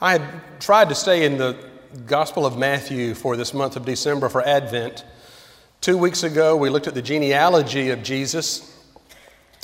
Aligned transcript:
I 0.00 0.12
had 0.12 0.60
tried 0.60 0.90
to 0.90 0.94
stay 0.94 1.24
in 1.24 1.38
the 1.38 1.56
Gospel 2.06 2.46
of 2.46 2.56
Matthew 2.56 3.14
for 3.14 3.36
this 3.36 3.52
month 3.52 3.74
of 3.74 3.84
December 3.84 4.28
for 4.28 4.46
Advent. 4.46 5.04
Two 5.80 5.98
weeks 5.98 6.22
ago, 6.22 6.56
we 6.56 6.70
looked 6.70 6.86
at 6.86 6.94
the 6.94 7.02
genealogy 7.02 7.90
of 7.90 8.04
Jesus, 8.04 8.78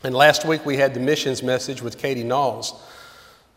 and 0.03 0.13
last 0.13 0.45
week 0.45 0.67
we 0.67 0.77
had 0.77 0.93
the 0.93 0.99
missions 0.99 1.41
message 1.45 1.83
with 1.83 1.99
Katie 1.99 2.25
Knowles. 2.25 2.75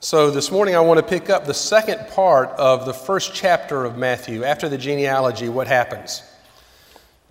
So 0.01 0.29
this 0.29 0.51
morning, 0.51 0.75
I 0.75 0.79
want 0.81 0.99
to 0.99 1.03
pick 1.03 1.31
up 1.31 1.45
the 1.45 1.53
second 1.53 2.09
part 2.09 2.49
of 2.49 2.85
the 2.85 2.93
first 2.93 3.33
chapter 3.33 3.83
of 3.83 3.97
Matthew. 3.97 4.43
After 4.43 4.69
the 4.69 4.77
genealogy, 4.77 5.49
what 5.49 5.65
happens? 5.65 6.21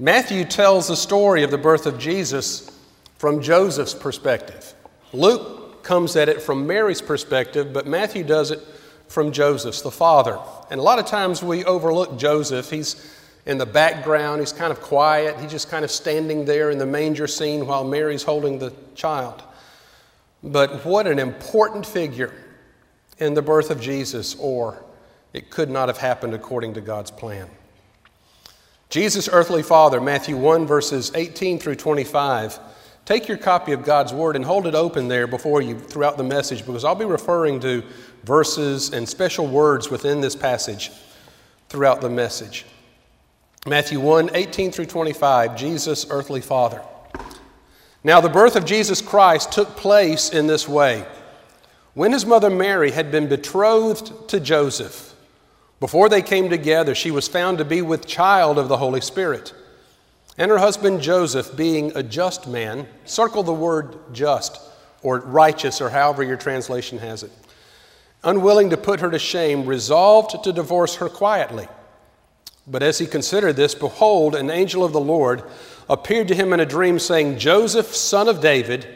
Matthew 0.00 0.44
tells 0.44 0.88
the 0.88 0.96
story 0.96 1.44
of 1.44 1.52
the 1.52 1.58
birth 1.58 1.86
of 1.86 2.00
Jesus 2.00 2.68
from 3.16 3.40
Joseph's 3.40 3.94
perspective. 3.94 4.74
Luke 5.12 5.84
comes 5.84 6.16
at 6.16 6.28
it 6.28 6.42
from 6.42 6.66
Mary's 6.66 7.00
perspective, 7.00 7.72
but 7.72 7.86
Matthew 7.86 8.24
does 8.24 8.50
it 8.50 8.60
from 9.09 9.32
Joseph's, 9.32 9.82
the 9.82 9.91
father. 9.91 10.38
And 10.70 10.80
a 10.80 10.82
lot 10.82 10.98
of 10.98 11.06
times 11.06 11.42
we 11.42 11.65
overlook 11.65 12.19
Joseph. 12.19 12.70
He's 12.70 13.12
in 13.46 13.59
the 13.59 13.66
background, 13.66 14.41
he's 14.41 14.52
kind 14.52 14.73
of 14.73 14.80
quiet, 14.80 15.38
he's 15.38 15.52
just 15.52 15.70
kind 15.70 15.84
of 15.84 15.91
standing 15.91 16.45
there 16.45 16.70
in 16.70 16.79
the 16.79 16.87
manger 16.87 17.29
scene 17.29 17.65
while 17.65 17.84
Mary's 17.84 18.24
holding 18.24 18.59
the 18.59 18.73
child. 18.96 19.41
But 20.42 20.84
what 20.84 21.06
an 21.06 21.20
important 21.20 21.87
figure 21.87 22.34
in 23.19 23.34
the 23.34 23.42
birth 23.42 23.70
of 23.70 23.80
Jesus, 23.80 24.34
or 24.41 24.84
it 25.32 25.51
could 25.51 25.70
not 25.70 25.88
have 25.88 25.98
happened 25.98 26.34
according 26.34 26.74
to 26.74 26.80
God's 26.80 27.10
plan. 27.10 27.48
Jesus' 28.91 29.29
earthly 29.32 29.62
father, 29.62 30.01
Matthew 30.01 30.37
1, 30.37 30.66
verses 30.66 31.12
18 31.15 31.59
through 31.59 31.77
25. 31.77 32.59
Take 33.06 33.28
your 33.28 33.38
copy 33.38 33.70
of 33.70 33.84
God's 33.84 34.12
Word 34.12 34.34
and 34.34 34.45
hold 34.45 34.66
it 34.66 34.74
open 34.74 35.06
there 35.06 35.28
before 35.28 35.62
you 35.62 35.78
throughout 35.78 36.16
the 36.16 36.24
message 36.24 36.66
because 36.66 36.84
I'll 36.84 36.96
be 36.96 37.05
referring 37.05 37.60
to 37.60 37.84
verses 38.24 38.92
and 38.92 39.09
special 39.09 39.46
words 39.46 39.88
within 39.88 40.20
this 40.20 40.34
passage 40.34 40.91
throughout 41.69 42.01
the 42.01 42.10
message. 42.10 42.66
Matthew 43.65 44.01
1 44.01 44.30
18 44.34 44.73
through 44.73 44.87
25, 44.87 45.57
Jesus' 45.57 46.07
earthly 46.10 46.40
father. 46.40 46.82
Now, 48.02 48.21
the 48.21 48.29
birth 48.29 48.57
of 48.57 48.65
Jesus 48.65 49.01
Christ 49.01 49.52
took 49.52 49.77
place 49.77 50.30
in 50.30 50.49
this 50.49 50.68
way. 50.68 51.07
When 51.95 52.12
his 52.12 52.27
mother 52.27 52.51
Mary 52.51 52.90
had 52.90 53.12
been 53.12 53.29
betrothed 53.29 54.29
to 54.30 54.40
Joseph, 54.40 55.15
before 55.79 56.09
they 56.09 56.23
came 56.23 56.51
together, 56.51 56.95
she 56.95 57.12
was 57.12 57.29
found 57.29 57.59
to 57.59 57.65
be 57.65 57.82
with 57.82 58.04
child 58.04 58.59
of 58.59 58.68
the 58.68 58.79
Holy 58.79 59.01
Spirit. 59.01 59.54
And 60.38 60.51
her 60.51 60.59
husband 60.59 61.01
Joseph, 61.01 61.56
being 61.56 61.92
a 61.96 62.02
just 62.02 62.46
man, 62.46 62.87
circle 63.04 63.42
the 63.42 63.52
word 63.52 63.96
just 64.12 64.60
or 65.03 65.20
righteous 65.20 65.81
or 65.81 65.91
however 65.91 66.22
your 66.22 66.37
translation 66.37 66.98
has 66.98 67.22
it 67.22 67.32
unwilling 68.26 68.70
to 68.70 68.76
put 68.76 69.00
her 69.00 69.10
to 69.10 69.19
shame, 69.19 69.65
resolved 69.65 70.43
to 70.44 70.53
divorce 70.53 70.97
her 70.97 71.09
quietly. 71.09 71.69
But 72.66 72.82
as 72.82 72.98
he 72.98 73.06
considered 73.06 73.54
this, 73.54 73.75
behold, 73.75 74.34
an 74.34 74.50
angel 74.50 74.84
of 74.84 74.93
the 74.93 75.00
Lord 75.00 75.44
appeared 75.88 76.28
to 76.28 76.34
him 76.34 76.53
in 76.53 76.59
a 76.59 76.66
dream, 76.66 76.98
saying, 76.98 77.38
Joseph, 77.38 77.94
son 77.94 78.28
of 78.28 78.41
David, 78.41 78.87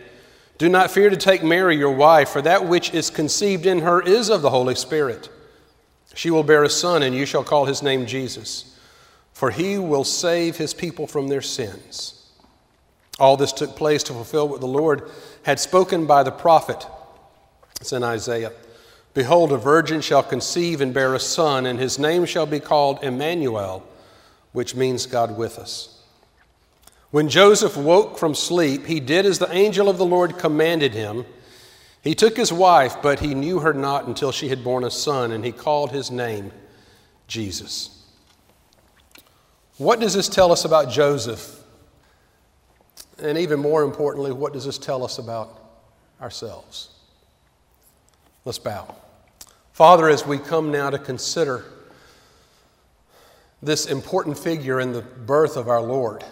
do 0.58 0.68
not 0.68 0.90
fear 0.90 1.08
to 1.08 1.16
take 1.16 1.44
Mary 1.44 1.76
your 1.76 1.92
wife, 1.92 2.30
for 2.30 2.42
that 2.42 2.66
which 2.66 2.92
is 2.92 3.08
conceived 3.08 3.64
in 3.64 3.78
her 3.78 4.02
is 4.02 4.28
of 4.28 4.42
the 4.42 4.50
Holy 4.50 4.74
Spirit. 4.74 5.30
She 6.14 6.30
will 6.30 6.42
bear 6.42 6.64
a 6.64 6.68
son, 6.68 7.04
and 7.04 7.14
you 7.14 7.24
shall 7.24 7.44
call 7.44 7.66
his 7.66 7.82
name 7.82 8.06
Jesus, 8.06 8.69
for 9.32 9.50
he 9.50 9.78
will 9.78 10.04
save 10.04 10.56
his 10.56 10.74
people 10.74 11.06
from 11.06 11.28
their 11.28 11.42
sins. 11.42 12.16
All 13.18 13.36
this 13.36 13.52
took 13.52 13.76
place 13.76 14.02
to 14.04 14.12
fulfill 14.12 14.48
what 14.48 14.60
the 14.60 14.66
Lord 14.66 15.10
had 15.42 15.60
spoken 15.60 16.06
by 16.06 16.22
the 16.22 16.30
prophet. 16.30 16.86
It's 17.80 17.92
in 17.92 18.02
Isaiah. 18.02 18.52
Behold, 19.12 19.52
a 19.52 19.56
virgin 19.56 20.00
shall 20.00 20.22
conceive 20.22 20.80
and 20.80 20.94
bear 20.94 21.14
a 21.14 21.20
son, 21.20 21.66
and 21.66 21.78
his 21.78 21.98
name 21.98 22.24
shall 22.24 22.46
be 22.46 22.60
called 22.60 23.02
Emmanuel, 23.02 23.86
which 24.52 24.74
means 24.74 25.06
God 25.06 25.36
with 25.36 25.58
us. 25.58 26.00
When 27.10 27.28
Joseph 27.28 27.76
woke 27.76 28.18
from 28.18 28.34
sleep, 28.34 28.86
he 28.86 29.00
did 29.00 29.26
as 29.26 29.38
the 29.38 29.52
angel 29.52 29.88
of 29.88 29.98
the 29.98 30.06
Lord 30.06 30.38
commanded 30.38 30.94
him. 30.94 31.26
He 32.02 32.14
took 32.14 32.36
his 32.36 32.52
wife, 32.52 32.96
but 33.02 33.18
he 33.18 33.34
knew 33.34 33.58
her 33.58 33.74
not 33.74 34.06
until 34.06 34.30
she 34.30 34.48
had 34.48 34.62
borne 34.62 34.84
a 34.84 34.90
son, 34.90 35.32
and 35.32 35.44
he 35.44 35.52
called 35.52 35.90
his 35.90 36.10
name 36.10 36.52
Jesus. 37.26 37.99
What 39.80 39.98
does 39.98 40.12
this 40.12 40.28
tell 40.28 40.52
us 40.52 40.66
about 40.66 40.90
Joseph? 40.90 41.58
And 43.18 43.38
even 43.38 43.60
more 43.60 43.82
importantly, 43.82 44.30
what 44.30 44.52
does 44.52 44.66
this 44.66 44.76
tell 44.76 45.02
us 45.02 45.16
about 45.16 45.58
ourselves? 46.20 46.90
Let's 48.44 48.58
bow. 48.58 48.94
Father, 49.72 50.10
as 50.10 50.26
we 50.26 50.36
come 50.36 50.70
now 50.70 50.90
to 50.90 50.98
consider 50.98 51.64
this 53.62 53.86
important 53.86 54.38
figure 54.38 54.80
in 54.80 54.92
the 54.92 55.00
birth 55.00 55.56
of 55.56 55.70
our 55.70 55.80
Lord, 55.80 56.26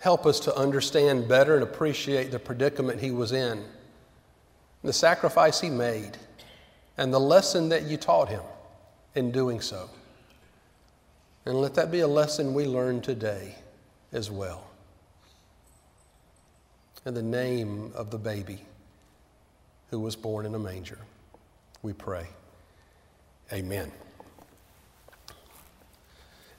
help 0.00 0.26
us 0.26 0.40
to 0.40 0.54
understand 0.54 1.28
better 1.28 1.54
and 1.54 1.62
appreciate 1.62 2.30
the 2.30 2.38
predicament 2.38 3.00
he 3.00 3.10
was 3.10 3.32
in, 3.32 3.64
the 4.84 4.92
sacrifice 4.92 5.62
he 5.62 5.70
made, 5.70 6.18
and 6.98 7.10
the 7.10 7.18
lesson 7.18 7.70
that 7.70 7.84
you 7.84 7.96
taught 7.96 8.28
him 8.28 8.42
in 9.14 9.30
doing 9.32 9.62
so. 9.62 9.88
And 11.48 11.58
let 11.62 11.76
that 11.76 11.90
be 11.90 12.00
a 12.00 12.06
lesson 12.06 12.52
we 12.52 12.66
learn 12.66 13.00
today 13.00 13.54
as 14.12 14.30
well. 14.30 14.66
In 17.06 17.14
the 17.14 17.22
name 17.22 17.90
of 17.94 18.10
the 18.10 18.18
baby 18.18 18.58
who 19.90 19.98
was 19.98 20.14
born 20.14 20.44
in 20.44 20.54
a 20.54 20.58
manger. 20.58 20.98
We 21.82 21.94
pray. 21.94 22.26
Amen. 23.50 23.90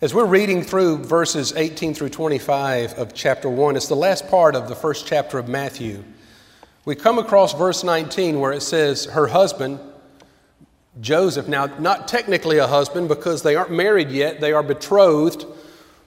As 0.02 0.16
we're 0.16 0.26
reading 0.26 0.64
through 0.64 1.04
verses 1.04 1.54
18 1.56 1.94
through 1.94 2.10
25 2.10 2.94
of 2.94 3.14
chapter 3.14 3.48
1, 3.48 3.76
it's 3.76 3.90
the 3.90 3.96
last 3.96 4.28
part 4.28 4.56
of 4.56 4.68
the 4.68 4.76
first 4.76 5.06
chapter 5.06 5.38
of 5.38 5.48
Matthew. 5.48 6.04
We 6.86 6.96
come 6.96 7.20
across 7.20 7.54
verse 7.54 7.84
19 7.84 8.40
where 8.40 8.54
it 8.54 8.64
says, 8.64 9.06
Her 9.06 9.28
husband, 9.28 9.80
Joseph, 11.02 11.48
now 11.48 11.68
not 11.80 12.08
technically 12.08 12.58
a 12.58 12.68
husband 12.68 13.08
because 13.08 13.44
they 13.44 13.56
aren't 13.56 13.72
married 13.72 14.12
yet, 14.12 14.42
they 14.42 14.54
are 14.54 14.64
betrothed, 14.64 15.46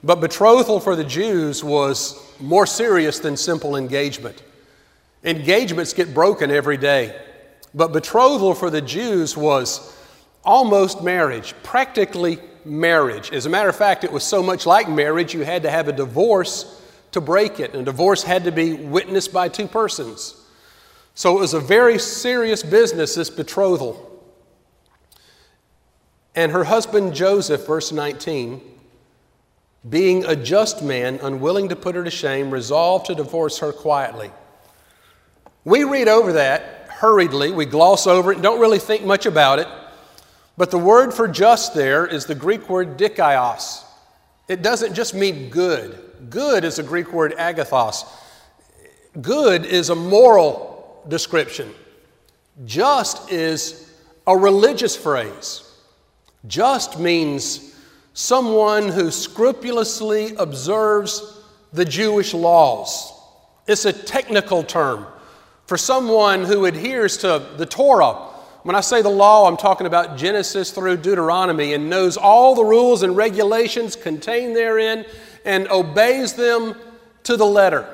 but 0.03 0.19
betrothal 0.19 0.79
for 0.79 0.95
the 0.95 1.03
Jews 1.03 1.63
was 1.63 2.19
more 2.39 2.65
serious 2.65 3.19
than 3.19 3.37
simple 3.37 3.75
engagement. 3.75 4.43
Engagements 5.23 5.93
get 5.93 6.13
broken 6.13 6.51
every 6.51 6.77
day. 6.77 7.19
But 7.73 7.93
betrothal 7.93 8.53
for 8.53 8.69
the 8.69 8.81
Jews 8.81 9.35
was 9.35 9.97
almost 10.43 11.03
marriage, 11.03 11.55
practically 11.63 12.39
marriage. 12.65 13.31
As 13.31 13.45
a 13.45 13.49
matter 13.49 13.69
of 13.69 13.75
fact, 13.75 14.03
it 14.03 14.11
was 14.11 14.23
so 14.23 14.43
much 14.43 14.65
like 14.65 14.89
marriage, 14.89 15.33
you 15.33 15.43
had 15.43 15.63
to 15.63 15.71
have 15.71 15.87
a 15.87 15.93
divorce 15.93 16.81
to 17.13 17.21
break 17.21 17.59
it, 17.59 17.73
and 17.73 17.81
a 17.81 17.85
divorce 17.85 18.23
had 18.23 18.43
to 18.43 18.51
be 18.51 18.73
witnessed 18.73 19.31
by 19.31 19.47
two 19.47 19.67
persons. 19.67 20.35
So 21.15 21.37
it 21.37 21.39
was 21.39 21.53
a 21.53 21.59
very 21.59 21.97
serious 21.97 22.61
business, 22.63 23.15
this 23.15 23.29
betrothal. 23.29 24.12
And 26.35 26.51
her 26.51 26.63
husband 26.63 27.13
Joseph, 27.13 27.67
verse 27.67 27.91
19, 27.91 28.61
being 29.89 30.25
a 30.25 30.35
just 30.35 30.81
man, 30.81 31.19
unwilling 31.21 31.69
to 31.69 31.75
put 31.75 31.95
her 31.95 32.03
to 32.03 32.09
shame, 32.09 32.49
resolved 32.49 33.07
to 33.07 33.15
divorce 33.15 33.59
her 33.59 33.71
quietly. 33.71 34.31
We 35.65 35.83
read 35.83 36.07
over 36.07 36.33
that 36.33 36.83
hurriedly, 36.89 37.51
we 37.51 37.65
gloss 37.65 38.07
over 38.07 38.31
it, 38.31 38.35
and 38.35 38.43
don't 38.43 38.61
really 38.61 38.79
think 38.79 39.03
much 39.03 39.25
about 39.25 39.59
it. 39.59 39.67
But 40.57 40.71
the 40.71 40.77
word 40.77 41.13
for 41.13 41.27
just 41.27 41.73
there 41.73 42.05
is 42.05 42.25
the 42.25 42.35
Greek 42.35 42.69
word 42.69 42.97
dikaios. 42.97 43.83
It 44.47 44.61
doesn't 44.61 44.93
just 44.93 45.13
mean 45.13 45.49
good. 45.49 45.99
Good 46.29 46.63
is 46.63 46.79
a 46.79 46.83
Greek 46.83 47.11
word 47.11 47.33
agathos. 47.33 48.05
Good 49.21 49.65
is 49.65 49.89
a 49.89 49.95
moral 49.95 51.03
description. 51.07 51.73
Just 52.65 53.31
is 53.31 53.91
a 54.25 54.37
religious 54.37 54.95
phrase. 54.95 55.62
Just 56.47 56.99
means 56.99 57.73
someone 58.13 58.89
who 58.89 59.11
scrupulously 59.11 60.35
observes 60.35 61.41
the 61.71 61.85
Jewish 61.85 62.33
laws. 62.33 63.11
It's 63.65 63.85
a 63.85 63.93
technical 63.93 64.63
term 64.63 65.07
for 65.65 65.77
someone 65.77 66.43
who 66.43 66.65
adheres 66.65 67.17
to 67.17 67.47
the 67.57 67.65
Torah. 67.65 68.29
When 68.63 68.75
I 68.75 68.81
say 68.81 69.01
the 69.01 69.09
law, 69.09 69.47
I'm 69.47 69.57
talking 69.57 69.87
about 69.87 70.17
Genesis 70.17 70.71
through 70.71 70.97
Deuteronomy 70.97 71.73
and 71.73 71.89
knows 71.89 72.17
all 72.17 72.55
the 72.55 72.63
rules 72.63 73.03
and 73.03 73.15
regulations 73.15 73.95
contained 73.95 74.55
therein 74.55 75.05
and 75.45 75.67
obeys 75.69 76.33
them 76.33 76.75
to 77.23 77.37
the 77.37 77.45
letter. 77.45 77.87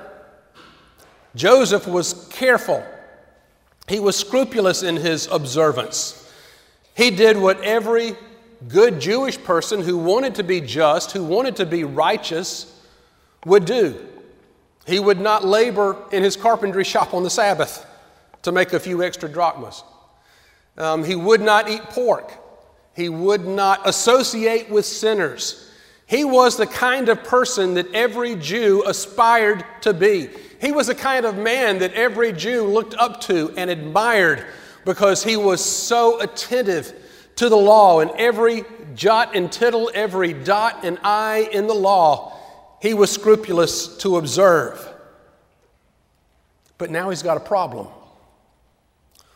Joseph 1.35 1.87
was 1.87 2.27
careful. 2.31 2.83
He 3.87 3.99
was 3.99 4.15
scrupulous 4.15 4.83
in 4.83 4.95
his 4.97 5.27
observance. 5.27 6.31
He 6.95 7.11
did 7.11 7.37
what 7.37 7.61
every 7.61 8.15
good 8.67 8.99
Jewish 8.99 9.41
person 9.43 9.81
who 9.81 9.97
wanted 9.97 10.35
to 10.35 10.43
be 10.43 10.61
just, 10.61 11.11
who 11.11 11.23
wanted 11.23 11.55
to 11.57 11.65
be 11.65 11.83
righteous, 11.83 12.75
would 13.45 13.65
do. 13.65 14.05
He 14.85 14.99
would 14.99 15.19
not 15.19 15.45
labor 15.45 15.97
in 16.11 16.23
his 16.23 16.35
carpentry 16.35 16.83
shop 16.83 17.13
on 17.13 17.23
the 17.23 17.29
Sabbath 17.29 17.85
to 18.41 18.51
make 18.51 18.73
a 18.73 18.79
few 18.79 19.03
extra 19.03 19.29
drachmas. 19.29 19.83
Um, 20.77 21.03
he 21.03 21.15
would 21.15 21.41
not 21.41 21.69
eat 21.69 21.83
pork. 21.83 22.31
He 22.95 23.09
would 23.09 23.45
not 23.45 23.87
associate 23.87 24.69
with 24.69 24.85
sinners. 24.85 25.69
He 26.05 26.23
was 26.25 26.57
the 26.57 26.65
kind 26.65 27.07
of 27.07 27.23
person 27.23 27.75
that 27.75 27.93
every 27.93 28.35
Jew 28.35 28.83
aspired 28.85 29.63
to 29.81 29.93
be. 29.93 30.29
He 30.59 30.71
was 30.71 30.87
the 30.87 30.95
kind 30.95 31.25
of 31.25 31.37
man 31.37 31.79
that 31.79 31.93
every 31.93 32.33
Jew 32.33 32.63
looked 32.63 32.95
up 32.95 33.21
to 33.21 33.53
and 33.55 33.69
admired 33.69 34.45
because 34.85 35.23
he 35.23 35.37
was 35.37 35.63
so 35.63 36.19
attentive 36.19 36.93
to 37.39 37.47
the 37.47 37.55
law 37.55 38.01
and 38.01 38.11
every 38.17 38.65
jot 38.95 39.33
and 39.33 39.49
tittle, 39.49 39.89
every 39.93 40.33
dot 40.33 40.83
and 40.83 40.99
I 41.05 41.49
in 41.53 41.67
the 41.67 41.73
law, 41.73 42.37
he 42.81 42.93
was 42.93 43.09
scrupulous 43.09 43.95
to 43.99 44.17
observe. 44.17 44.85
But 46.77 46.91
now 46.91 47.09
he's 47.09 47.23
got 47.23 47.37
a 47.37 47.39
problem 47.39 47.87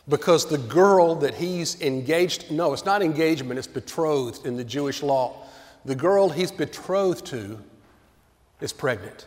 because 0.06 0.44
the 0.44 0.58
girl 0.58 1.14
that 1.14 1.32
he's 1.32 1.80
engaged, 1.80 2.50
no, 2.50 2.74
it's 2.74 2.84
not 2.84 3.00
engagement, 3.00 3.56
it's 3.56 3.66
betrothed 3.66 4.44
in 4.44 4.58
the 4.58 4.64
Jewish 4.64 5.02
law. 5.02 5.42
The 5.86 5.94
girl 5.94 6.28
he's 6.28 6.52
betrothed 6.52 7.24
to 7.28 7.58
is 8.60 8.74
pregnant, 8.74 9.24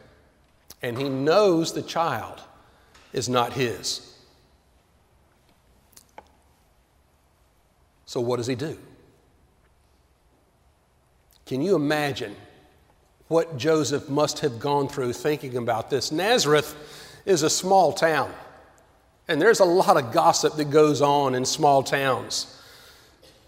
and 0.83 0.99
he 0.99 1.09
knows 1.09 1.73
the 1.73 1.81
child 1.81 2.41
is 3.11 3.27
not 3.27 3.53
his. 3.53 4.06
So, 8.07 8.19
what 8.21 8.37
does 8.37 8.47
he 8.47 8.55
do? 8.55 8.77
Can 11.45 11.61
you 11.61 11.75
imagine 11.75 12.35
what 13.27 13.57
Joseph 13.57 14.09
must 14.09 14.39
have 14.39 14.59
gone 14.59 14.87
through 14.87 15.13
thinking 15.13 15.57
about 15.57 15.89
this? 15.89 16.11
Nazareth 16.11 16.75
is 17.25 17.43
a 17.43 17.49
small 17.49 17.93
town, 17.93 18.33
and 19.27 19.41
there's 19.41 19.59
a 19.59 19.65
lot 19.65 19.97
of 19.97 20.11
gossip 20.11 20.55
that 20.55 20.71
goes 20.71 21.01
on 21.01 21.35
in 21.35 21.45
small 21.45 21.83
towns. 21.83 22.59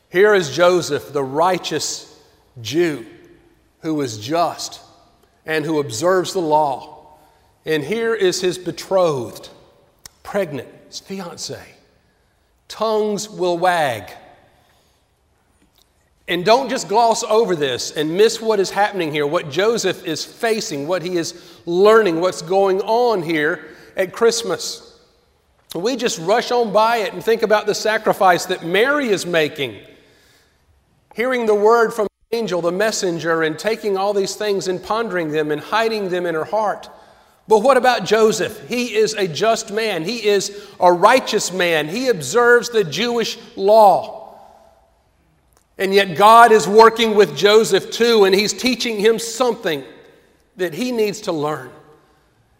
Here 0.09 0.33
is 0.33 0.55
Joseph, 0.55 1.13
the 1.13 1.23
righteous 1.23 2.05
Jew 2.61 3.05
who 3.81 4.01
is 4.01 4.17
just 4.17 4.81
and 5.45 5.65
who 5.65 5.79
observes 5.79 6.33
the 6.33 6.41
law. 6.41 7.17
And 7.65 7.83
here 7.83 8.13
is 8.13 8.41
his 8.41 8.57
betrothed, 8.57 9.49
pregnant, 10.23 10.67
his 10.87 10.99
fiance. 10.99 11.61
Tongues 12.67 13.29
will 13.29 13.57
wag. 13.57 14.11
And 16.29 16.45
don't 16.45 16.69
just 16.69 16.87
gloss 16.87 17.23
over 17.23 17.55
this 17.55 17.89
and 17.91 18.15
miss 18.15 18.39
what 18.39 18.59
is 18.59 18.69
happening 18.69 19.11
here, 19.11 19.25
what 19.25 19.49
Joseph 19.49 20.05
is 20.05 20.23
facing, 20.23 20.87
what 20.87 21.01
he 21.01 21.17
is 21.17 21.59
learning, 21.65 22.21
what's 22.21 22.43
going 22.43 22.81
on 22.81 23.23
here 23.23 23.65
at 23.97 24.13
Christmas. 24.13 24.99
We 25.73 25.95
just 25.95 26.19
rush 26.19 26.51
on 26.51 26.71
by 26.71 26.97
it 26.97 27.13
and 27.13 27.23
think 27.23 27.41
about 27.41 27.65
the 27.65 27.73
sacrifice 27.73 28.45
that 28.45 28.63
Mary 28.63 29.09
is 29.09 29.25
making. 29.25 29.79
Hearing 31.15 31.47
the 31.47 31.55
word 31.55 31.95
from 31.95 32.07
the 32.29 32.37
angel, 32.37 32.61
the 32.61 32.71
messenger, 32.71 33.41
and 33.41 33.57
taking 33.57 33.97
all 33.97 34.13
these 34.13 34.35
things 34.35 34.67
and 34.67 34.83
pondering 34.83 35.31
them 35.31 35.49
and 35.49 35.59
hiding 35.59 36.09
them 36.09 36.27
in 36.27 36.35
her 36.35 36.45
heart. 36.45 36.89
But 37.47 37.63
what 37.63 37.77
about 37.77 38.05
Joseph? 38.05 38.69
He 38.69 38.93
is 38.93 39.15
a 39.15 39.27
just 39.27 39.71
man, 39.71 40.03
he 40.03 40.27
is 40.27 40.67
a 40.79 40.93
righteous 40.93 41.51
man, 41.51 41.87
he 41.87 42.09
observes 42.09 42.69
the 42.69 42.83
Jewish 42.83 43.39
law. 43.55 44.18
And 45.79 45.93
yet, 45.93 46.17
God 46.17 46.51
is 46.51 46.67
working 46.67 47.15
with 47.15 47.37
Joseph 47.37 47.89
too, 47.89 48.25
and 48.25 48.35
he's 48.35 48.51
teaching 48.51 48.99
him 48.99 49.17
something 49.17 49.83
that 50.57 50.73
he 50.73 50.91
needs 50.91 51.21
to 51.21 51.31
learn. 51.31 51.71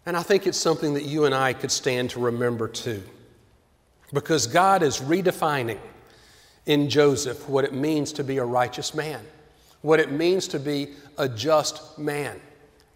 And 0.06 0.16
I 0.16 0.24
think 0.24 0.48
it's 0.48 0.58
something 0.58 0.94
that 0.94 1.04
you 1.04 1.26
and 1.26 1.36
I 1.36 1.52
could 1.52 1.70
stand 1.70 2.12
to 2.12 2.20
remember 2.22 2.70
too. 2.70 3.04
Because 4.14 4.48
God 4.48 4.82
is 4.82 5.00
redefining 5.00 5.80
in 6.66 6.90
Joseph 6.90 7.48
what 7.50 7.66
it 7.66 7.74
means 7.74 8.14
to 8.14 8.24
be 8.24 8.38
a 8.38 8.46
righteous 8.46 8.96
man, 8.96 9.22
what 9.82 10.00
it 10.00 10.12
means 10.12 10.48
to 10.48 10.60
be 10.60 10.94
a 11.18 11.28
just 11.28 12.00
man. 12.00 12.40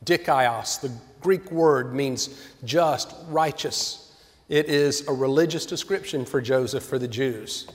Dikaios, 0.06 0.80
the 0.80 0.92
Greek 1.20 1.52
word, 1.52 1.94
means 1.94 2.42
just, 2.64 3.14
righteous. 3.28 4.16
It 4.48 4.68
is 4.68 5.06
a 5.08 5.14
religious 5.14 5.66
description 5.66 6.24
for 6.24 6.40
Joseph 6.40 6.84
for 6.84 6.98
the 6.98 7.10
Jews. 7.10 7.68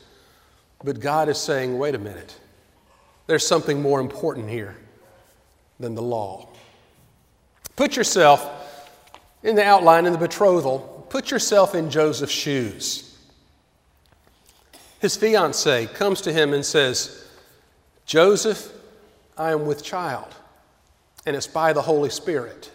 But 0.82 1.00
God 1.00 1.28
is 1.28 1.38
saying, 1.38 1.78
wait 1.78 1.94
a 1.94 1.98
minute, 1.98 2.38
there's 3.26 3.46
something 3.46 3.82
more 3.82 4.00
important 4.00 4.48
here 4.48 4.76
than 5.80 5.94
the 5.94 6.02
law. 6.02 6.48
Put 7.76 7.96
yourself 7.96 8.48
in 9.42 9.56
the 9.56 9.64
outline, 9.64 10.06
in 10.06 10.12
the 10.12 10.19
betrothal, 10.19 11.06
put 11.10 11.30
yourself 11.30 11.75
in 11.75 11.90
Joseph's 11.90 12.32
shoes. 12.32 13.16
His 15.00 15.16
fiancee 15.16 15.86
comes 15.86 16.20
to 16.22 16.32
him 16.32 16.52
and 16.52 16.64
says, 16.64 17.25
Joseph, 18.04 18.72
I 19.36 19.52
am 19.52 19.66
with 19.66 19.84
child, 19.84 20.34
and 21.25 21.36
it's 21.36 21.46
by 21.46 21.72
the 21.72 21.82
Holy 21.82 22.10
Spirit. 22.10 22.70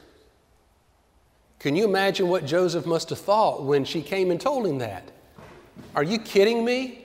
Can 1.59 1.75
you 1.75 1.85
imagine 1.85 2.29
what 2.29 2.45
Joseph 2.45 2.85
must 2.85 3.09
have 3.09 3.19
thought 3.19 3.63
when 3.63 3.83
she 3.83 4.01
came 4.01 4.31
and 4.31 4.39
told 4.39 4.65
him 4.65 4.77
that? 4.77 5.03
Are 5.95 6.03
you 6.03 6.19
kidding 6.19 6.63
me? 6.63 7.02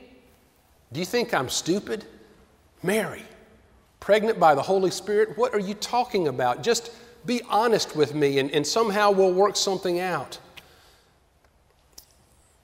Do 0.92 1.00
you 1.00 1.06
think 1.06 1.34
I'm 1.34 1.48
stupid? 1.48 2.04
Mary, 2.82 3.22
pregnant 4.00 4.38
by 4.38 4.54
the 4.54 4.62
Holy 4.62 4.90
Spirit? 4.90 5.36
What 5.36 5.54
are 5.54 5.60
you 5.60 5.74
talking 5.74 6.28
about? 6.28 6.62
Just 6.62 6.92
be 7.26 7.42
honest 7.48 7.94
with 7.94 8.14
me 8.14 8.38
and, 8.38 8.50
and 8.52 8.66
somehow 8.66 9.10
we'll 9.10 9.32
work 9.32 9.56
something 9.56 10.00
out. 10.00 10.38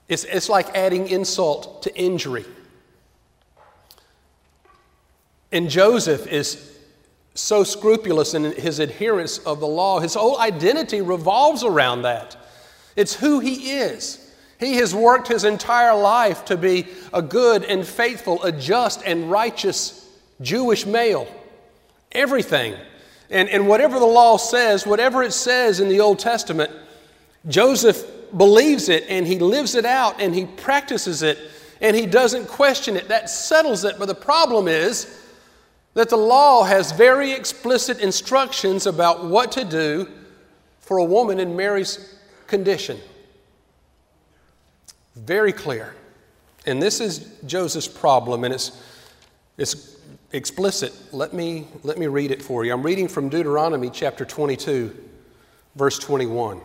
It's, 0.07 0.23
it's 0.23 0.49
like 0.49 0.75
adding 0.75 1.07
insult 1.07 1.83
to 1.83 1.95
injury. 1.95 2.45
And 5.51 5.69
Joseph 5.69 6.27
is 6.27 6.77
so 7.33 7.63
scrupulous 7.63 8.33
in 8.33 8.43
his 8.53 8.79
adherence 8.79 9.39
of 9.39 9.59
the 9.59 9.67
law. 9.67 9.99
His 9.99 10.13
whole 10.13 10.39
identity 10.39 11.01
revolves 11.01 11.63
around 11.63 12.03
that. 12.03 12.35
It's 12.95 13.13
who 13.13 13.39
he 13.39 13.71
is. 13.71 14.24
He 14.59 14.75
has 14.75 14.95
worked 14.95 15.27
his 15.27 15.43
entire 15.43 15.95
life 15.95 16.45
to 16.45 16.57
be 16.57 16.87
a 17.13 17.21
good 17.21 17.63
and 17.63 17.85
faithful, 17.85 18.41
a 18.43 18.51
just 18.51 19.01
and 19.03 19.29
righteous 19.29 20.09
Jewish 20.41 20.85
male. 20.85 21.27
Everything. 22.11 22.75
And, 23.29 23.49
and 23.49 23.67
whatever 23.67 23.99
the 23.99 24.05
law 24.05 24.37
says, 24.37 24.85
whatever 24.85 25.23
it 25.23 25.33
says 25.33 25.79
in 25.79 25.89
the 25.89 25.99
Old 25.99 26.19
Testament, 26.19 26.71
Joseph 27.47 28.05
believes 28.35 28.89
it 28.89 29.05
and 29.09 29.27
he 29.27 29.39
lives 29.39 29.75
it 29.75 29.85
out 29.85 30.21
and 30.21 30.33
he 30.33 30.45
practices 30.45 31.21
it 31.21 31.37
and 31.81 31.95
he 31.95 32.05
doesn't 32.05 32.47
question 32.47 32.95
it. 32.95 33.07
That 33.09 33.29
settles 33.29 33.83
it. 33.83 33.97
But 33.99 34.07
the 34.07 34.15
problem 34.15 34.67
is 34.67 35.21
that 35.93 36.09
the 36.09 36.17
law 36.17 36.63
has 36.63 36.91
very 36.91 37.31
explicit 37.31 37.99
instructions 37.99 38.85
about 38.85 39.25
what 39.25 39.51
to 39.53 39.65
do 39.65 40.09
for 40.79 40.97
a 40.97 41.03
woman 41.03 41.39
in 41.39 41.55
Mary's 41.55 42.17
condition. 42.47 42.99
Very 45.15 45.53
clear. 45.53 45.95
And 46.65 46.81
this 46.81 46.99
is 46.99 47.31
Joseph's 47.45 47.87
problem, 47.87 48.43
and 48.43 48.53
it's, 48.53 48.81
it's 49.57 49.97
explicit. 50.31 50.93
Let 51.13 51.33
me, 51.33 51.67
let 51.83 51.97
me 51.97 52.07
read 52.07 52.31
it 52.31 52.41
for 52.41 52.65
you. 52.65 52.73
I'm 52.73 52.83
reading 52.83 53.07
from 53.07 53.29
Deuteronomy 53.29 53.89
chapter 53.89 54.25
22, 54.25 54.95
verse 55.75 55.99
21. 55.99 56.59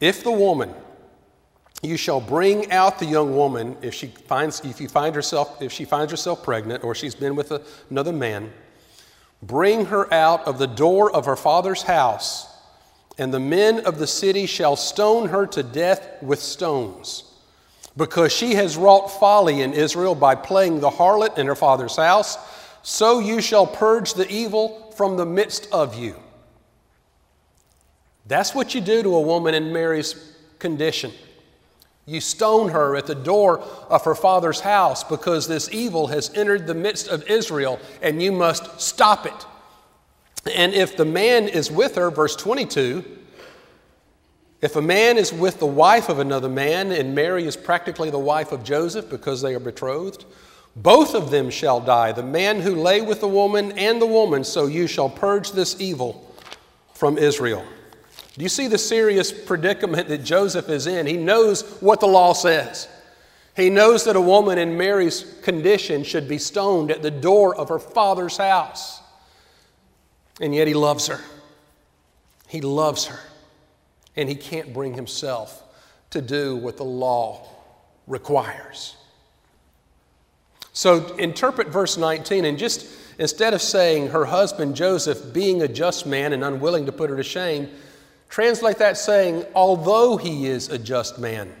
If 0.00 0.24
the 0.24 0.30
woman, 0.30 0.74
you 1.82 1.96
shall 1.96 2.20
bring 2.20 2.70
out 2.72 2.98
the 2.98 3.06
young 3.06 3.36
woman 3.36 3.76
if 3.82 3.94
she 3.94 4.08
finds 4.08 4.60
if 4.64 4.80
you 4.80 4.88
find 4.88 5.14
herself 5.14 5.62
if 5.62 5.72
she 5.72 5.86
finds 5.86 6.10
herself 6.10 6.42
pregnant 6.42 6.84
or 6.84 6.94
she's 6.94 7.14
been 7.14 7.34
with 7.34 7.52
a, 7.52 7.62
another 7.88 8.12
man 8.12 8.52
bring 9.42 9.86
her 9.86 10.12
out 10.12 10.46
of 10.46 10.58
the 10.58 10.66
door 10.66 11.10
of 11.10 11.24
her 11.24 11.36
father's 11.36 11.82
house 11.82 12.49
and 13.20 13.34
the 13.34 13.38
men 13.38 13.80
of 13.80 13.98
the 13.98 14.06
city 14.06 14.46
shall 14.46 14.76
stone 14.76 15.28
her 15.28 15.46
to 15.46 15.62
death 15.62 16.22
with 16.22 16.40
stones, 16.40 17.24
because 17.94 18.32
she 18.32 18.54
has 18.54 18.78
wrought 18.78 19.08
folly 19.10 19.60
in 19.60 19.74
Israel 19.74 20.14
by 20.14 20.34
playing 20.34 20.80
the 20.80 20.88
harlot 20.88 21.36
in 21.36 21.46
her 21.46 21.54
father's 21.54 21.96
house. 21.96 22.38
So 22.82 23.18
you 23.18 23.42
shall 23.42 23.66
purge 23.66 24.14
the 24.14 24.26
evil 24.30 24.90
from 24.96 25.18
the 25.18 25.26
midst 25.26 25.68
of 25.70 25.98
you. 25.98 26.16
That's 28.26 28.54
what 28.54 28.74
you 28.74 28.80
do 28.80 29.02
to 29.02 29.14
a 29.16 29.20
woman 29.20 29.54
in 29.54 29.70
Mary's 29.70 30.34
condition. 30.58 31.12
You 32.06 32.22
stone 32.22 32.70
her 32.70 32.96
at 32.96 33.06
the 33.06 33.14
door 33.14 33.60
of 33.90 34.02
her 34.04 34.14
father's 34.14 34.60
house 34.60 35.04
because 35.04 35.46
this 35.46 35.68
evil 35.70 36.06
has 36.06 36.32
entered 36.34 36.66
the 36.66 36.74
midst 36.74 37.08
of 37.08 37.28
Israel 37.28 37.78
and 38.00 38.22
you 38.22 38.32
must 38.32 38.80
stop 38.80 39.26
it. 39.26 39.46
And 40.54 40.72
if 40.72 40.96
the 40.96 41.04
man 41.04 41.48
is 41.48 41.70
with 41.70 41.96
her, 41.96 42.10
verse 42.10 42.34
22, 42.36 43.04
if 44.62 44.76
a 44.76 44.82
man 44.82 45.16
is 45.16 45.32
with 45.32 45.58
the 45.58 45.66
wife 45.66 46.08
of 46.08 46.18
another 46.18 46.48
man, 46.48 46.92
and 46.92 47.14
Mary 47.14 47.46
is 47.46 47.56
practically 47.56 48.10
the 48.10 48.18
wife 48.18 48.52
of 48.52 48.62
Joseph 48.62 49.08
because 49.08 49.40
they 49.40 49.54
are 49.54 49.60
betrothed, 49.60 50.24
both 50.76 51.14
of 51.14 51.30
them 51.30 51.50
shall 51.50 51.80
die, 51.80 52.12
the 52.12 52.22
man 52.22 52.60
who 52.60 52.74
lay 52.74 53.00
with 53.00 53.20
the 53.20 53.28
woman 53.28 53.72
and 53.72 54.00
the 54.00 54.06
woman, 54.06 54.44
so 54.44 54.66
you 54.66 54.86
shall 54.86 55.08
purge 55.08 55.52
this 55.52 55.80
evil 55.80 56.34
from 56.94 57.18
Israel. 57.18 57.64
Do 58.36 58.42
you 58.42 58.48
see 58.48 58.68
the 58.68 58.78
serious 58.78 59.32
predicament 59.32 60.08
that 60.08 60.24
Joseph 60.24 60.68
is 60.68 60.86
in? 60.86 61.06
He 61.06 61.16
knows 61.16 61.62
what 61.80 62.00
the 62.00 62.06
law 62.06 62.32
says. 62.32 62.88
He 63.56 63.68
knows 63.68 64.04
that 64.04 64.14
a 64.14 64.20
woman 64.20 64.58
in 64.58 64.78
Mary's 64.78 65.24
condition 65.42 66.04
should 66.04 66.28
be 66.28 66.38
stoned 66.38 66.90
at 66.90 67.02
the 67.02 67.10
door 67.10 67.54
of 67.56 67.68
her 67.68 67.78
father's 67.78 68.36
house. 68.36 69.00
And 70.40 70.54
yet 70.54 70.66
he 70.66 70.74
loves 70.74 71.06
her. 71.06 71.20
He 72.48 72.60
loves 72.62 73.06
her. 73.06 73.20
And 74.16 74.28
he 74.28 74.34
can't 74.34 74.72
bring 74.72 74.94
himself 74.94 75.62
to 76.10 76.20
do 76.20 76.56
what 76.56 76.76
the 76.76 76.84
law 76.84 77.46
requires. 78.06 78.96
So 80.72 81.14
interpret 81.16 81.68
verse 81.68 81.96
19 81.96 82.44
and 82.44 82.58
just 82.58 82.86
instead 83.18 83.54
of 83.54 83.62
saying 83.62 84.08
her 84.08 84.24
husband 84.24 84.76
Joseph 84.76 85.32
being 85.32 85.62
a 85.62 85.68
just 85.68 86.06
man 86.06 86.32
and 86.32 86.42
unwilling 86.42 86.86
to 86.86 86.92
put 86.92 87.10
her 87.10 87.16
to 87.16 87.22
shame, 87.22 87.68
translate 88.28 88.78
that 88.78 88.96
saying, 88.96 89.44
although 89.54 90.16
he 90.16 90.46
is 90.46 90.68
a 90.68 90.78
just 90.78 91.18
man 91.18 91.52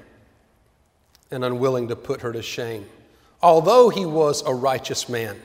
and 1.30 1.44
unwilling 1.44 1.88
to 1.88 1.96
put 1.96 2.22
her 2.22 2.32
to 2.32 2.42
shame, 2.42 2.86
although 3.42 3.88
he 3.88 4.06
was 4.06 4.42
a 4.42 4.54
righteous 4.54 5.08
man, 5.08 5.36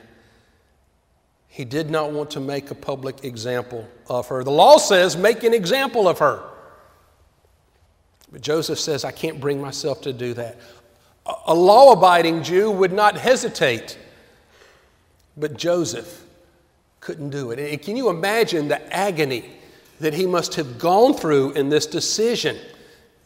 he 1.56 1.64
did 1.64 1.90
not 1.90 2.12
want 2.12 2.32
to 2.32 2.42
make 2.42 2.70
a 2.70 2.76
public 2.76 3.24
example 3.24 3.88
of 4.10 4.28
her. 4.28 4.44
The 4.44 4.52
law 4.52 4.76
says, 4.76 5.16
make 5.16 5.46
an 5.46 5.54
example 5.54 6.06
of 6.06 6.20
her. 6.20 6.44
But 8.30 8.42
Joseph 8.42 8.78
says, 8.78 9.06
I 9.06 9.12
can't 9.12 9.40
bring 9.40 9.62
myself 9.62 10.02
to 10.02 10.12
do 10.12 10.34
that. 10.34 10.58
A 11.48 11.56
law 11.56 11.94
abiding 11.94 12.44
Jew 12.44 12.70
would 12.72 12.92
not 12.92 13.18
hesitate, 13.18 13.98
but 15.38 15.56
Joseph 15.56 16.26
couldn't 17.00 17.30
do 17.30 17.52
it. 17.52 17.60
And 17.60 17.82
can 17.82 17.96
you 17.96 18.10
imagine 18.10 18.68
the 18.68 18.94
agony 18.94 19.50
that 20.02 20.14
he 20.14 20.26
must 20.26 20.56
have 20.56 20.78
gone 20.78 21.14
through 21.14 21.54
in 21.54 21.70
this 21.70 21.86
decision? 21.86 22.58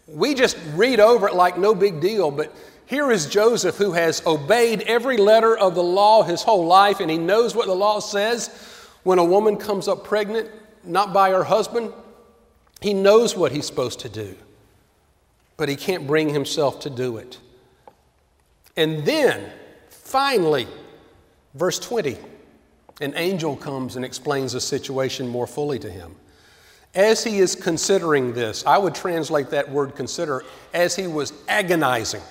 We 0.07 0.35
just 0.35 0.55
read 0.75 0.99
over 0.99 1.27
it 1.29 1.33
like 1.33 1.57
no 1.57 1.73
big 1.73 1.99
deal, 1.99 2.29
but 2.29 2.55
here 2.89 3.11
is 3.11 3.27
Joseph 3.27 3.77
who 3.77 3.91
has 3.91 4.25
obeyed 4.25 4.81
every 4.81 5.17
letter 5.17 5.55
of 5.55 5.75
the 5.75 5.83
law 5.83 6.23
his 6.23 6.41
whole 6.41 6.65
life, 6.65 6.99
and 6.99 7.11
he 7.11 7.19
knows 7.19 7.55
what 7.55 7.67
the 7.67 7.75
law 7.75 7.99
says 7.99 8.47
when 9.03 9.19
a 9.19 9.23
woman 9.23 9.57
comes 9.57 9.87
up 9.87 10.03
pregnant, 10.03 10.49
not 10.83 11.13
by 11.13 11.29
her 11.29 11.43
husband. 11.43 11.93
He 12.81 12.95
knows 12.95 13.37
what 13.37 13.51
he's 13.51 13.67
supposed 13.67 13.99
to 13.99 14.09
do, 14.09 14.35
but 15.55 15.69
he 15.69 15.75
can't 15.75 16.07
bring 16.07 16.29
himself 16.29 16.79
to 16.79 16.89
do 16.89 17.17
it. 17.17 17.37
And 18.75 19.05
then, 19.05 19.51
finally, 19.89 20.65
verse 21.53 21.77
20, 21.77 22.17
an 23.01 23.13
angel 23.15 23.55
comes 23.55 23.97
and 23.97 24.03
explains 24.03 24.53
the 24.53 24.61
situation 24.61 25.27
more 25.27 25.45
fully 25.45 25.77
to 25.77 25.91
him. 25.91 26.15
As 26.95 27.23
he 27.23 27.37
is 27.37 27.53
considering 27.53 28.33
this, 28.33 28.65
I 28.65 28.79
would 28.79 28.95
translate 28.95 29.51
that 29.51 29.69
word 29.69 29.95
consider 29.95 30.43
as 30.73 30.95
he 30.95 31.05
was 31.05 31.33
agonizing 31.47 32.23